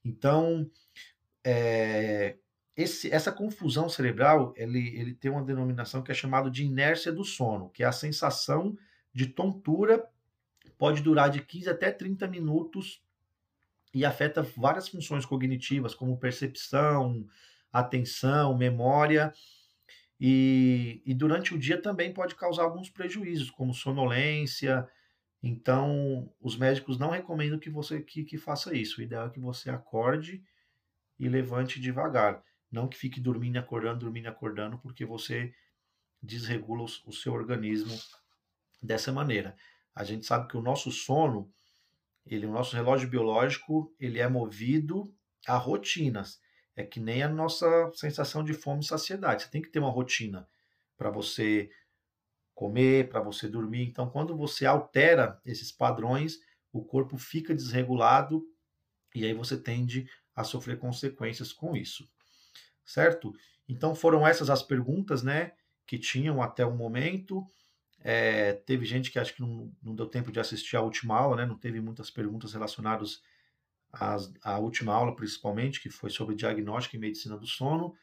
Então, 0.05 0.69
é, 1.43 2.37
esse, 2.75 3.11
essa 3.11 3.31
confusão 3.31 3.89
cerebral, 3.89 4.53
ele, 4.55 4.95
ele 4.97 5.13
tem 5.13 5.29
uma 5.29 5.43
denominação 5.43 6.01
que 6.01 6.11
é 6.11 6.15
chamada 6.15 6.49
de 6.49 6.63
inércia 6.63 7.11
do 7.11 7.23
sono, 7.23 7.69
que 7.69 7.83
é 7.83 7.85
a 7.85 7.91
sensação 7.91 8.77
de 9.13 9.27
tontura, 9.27 10.07
pode 10.79 11.03
durar 11.03 11.29
de 11.29 11.41
15 11.41 11.69
até 11.69 11.91
30 11.91 12.25
minutos 12.25 13.03
e 13.93 14.05
afeta 14.05 14.41
várias 14.41 14.87
funções 14.87 15.25
cognitivas, 15.25 15.93
como 15.93 16.17
percepção, 16.17 17.27
atenção, 17.71 18.57
memória. 18.57 19.33
E, 20.17 21.01
e 21.05 21.13
durante 21.13 21.53
o 21.53 21.59
dia 21.59 21.81
também 21.81 22.13
pode 22.13 22.33
causar 22.33 22.63
alguns 22.63 22.89
prejuízos, 22.89 23.51
como 23.51 23.73
sonolência. 23.73 24.87
Então, 25.43 26.31
os 26.39 26.55
médicos 26.55 26.97
não 26.97 27.09
recomendam 27.09 27.59
que 27.59 27.69
você 27.69 28.01
que, 28.01 28.23
que 28.23 28.37
faça 28.37 28.73
isso. 28.73 29.01
O 29.01 29.03
ideal 29.03 29.27
é 29.27 29.29
que 29.29 29.39
você 29.39 29.69
acorde 29.69 30.41
e 31.19 31.27
levante 31.27 31.79
devagar. 31.79 32.41
Não 32.71 32.87
que 32.87 32.97
fique 32.97 33.19
dormindo 33.19 33.57
acordando, 33.57 33.99
dormindo 33.99 34.27
acordando, 34.27 34.77
porque 34.77 35.03
você 35.03 35.53
desregula 36.23 36.83
o, 36.83 37.09
o 37.09 37.13
seu 37.13 37.33
organismo 37.33 37.97
dessa 38.81 39.11
maneira. 39.11 39.57
A 39.99 40.05
gente 40.05 40.25
sabe 40.25 40.47
que 40.47 40.55
o 40.55 40.61
nosso 40.61 40.93
sono, 40.93 41.51
ele, 42.25 42.45
o 42.45 42.51
nosso 42.53 42.73
relógio 42.73 43.09
biológico, 43.09 43.93
ele 43.99 44.17
é 44.17 44.29
movido 44.29 45.13
a 45.45 45.57
rotinas. 45.57 46.39
É 46.73 46.85
que 46.85 47.01
nem 47.01 47.21
a 47.21 47.27
nossa 47.27 47.91
sensação 47.93 48.41
de 48.41 48.53
fome 48.53 48.79
e 48.81 48.87
saciedade. 48.87 49.43
Você 49.43 49.49
tem 49.49 49.61
que 49.61 49.67
ter 49.67 49.79
uma 49.79 49.89
rotina 49.91 50.47
para 50.97 51.09
você 51.09 51.69
comer, 52.55 53.09
para 53.09 53.19
você 53.19 53.49
dormir. 53.49 53.83
Então, 53.83 54.09
quando 54.09 54.37
você 54.37 54.65
altera 54.65 55.37
esses 55.45 55.69
padrões, 55.69 56.39
o 56.71 56.81
corpo 56.81 57.17
fica 57.17 57.53
desregulado 57.53 58.47
e 59.13 59.25
aí 59.25 59.33
você 59.33 59.57
tende 59.57 60.09
a 60.33 60.45
sofrer 60.45 60.79
consequências 60.79 61.51
com 61.51 61.75
isso. 61.75 62.09
Certo? 62.85 63.35
Então 63.67 63.93
foram 63.93 64.25
essas 64.25 64.49
as 64.49 64.63
perguntas, 64.63 65.23
né, 65.23 65.51
que 65.85 65.99
tinham 65.99 66.41
até 66.41 66.65
o 66.65 66.73
momento. 66.73 67.45
É, 68.01 68.53
teve 68.53 68.85
gente 68.85 69.11
que 69.11 69.19
acho 69.19 69.35
que 69.35 69.41
não, 69.41 69.71
não, 69.83 69.93
deu 69.93 70.07
tempo 70.07 70.31
de 70.31 70.39
assistir 70.39 70.77
a 70.77 70.81
última 70.81 71.17
aula, 71.17 71.35
né? 71.35 71.45
Não 71.45 71.57
teve 71.57 71.81
muitas 71.81 72.09
perguntas 72.09 72.53
relacionadas 72.53 73.21
às, 73.91 74.31
à 74.41 74.57
última 74.57 74.93
aula, 74.93 75.15
principalmente, 75.15 75.81
que 75.81 75.89
foi 75.89 76.09
sobre 76.09 76.35
diagnóstico 76.35 76.95
e 76.95 76.99
medicina 76.99 77.37
do 77.37 77.45
sono. 77.45 77.95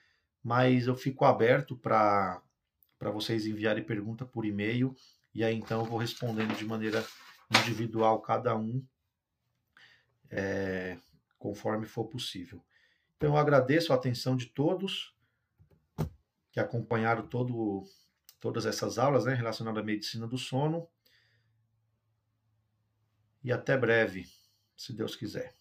Mas 0.42 0.86
eu 0.86 0.94
fico 0.94 1.24
aberto 1.24 1.76
para 1.76 2.42
vocês 3.00 3.46
enviarem 3.46 3.82
pergunta 3.82 4.24
por 4.24 4.44
e-mail 4.44 4.94
e 5.36 5.44
aí 5.44 5.54
então 5.54 5.80
eu 5.80 5.84
vou 5.84 5.98
respondendo 5.98 6.56
de 6.56 6.64
maneira 6.64 7.04
individual 7.60 8.22
cada 8.22 8.56
um, 8.56 8.82
é, 10.30 10.96
conforme 11.38 11.84
for 11.84 12.06
possível. 12.06 12.64
Então 13.16 13.30
eu 13.30 13.36
agradeço 13.36 13.92
a 13.92 13.96
atenção 13.96 14.34
de 14.34 14.46
todos 14.46 15.14
que 16.50 16.58
acompanharam 16.58 17.26
todo 17.26 17.84
todas 18.40 18.66
essas 18.66 18.98
aulas 18.98 19.24
né, 19.24 19.34
relacionadas 19.34 19.82
à 19.82 19.86
medicina 19.86 20.26
do 20.26 20.38
sono. 20.38 20.88
E 23.42 23.52
até 23.52 23.76
breve, 23.76 24.28
se 24.76 24.92
Deus 24.92 25.16
quiser. 25.16 25.55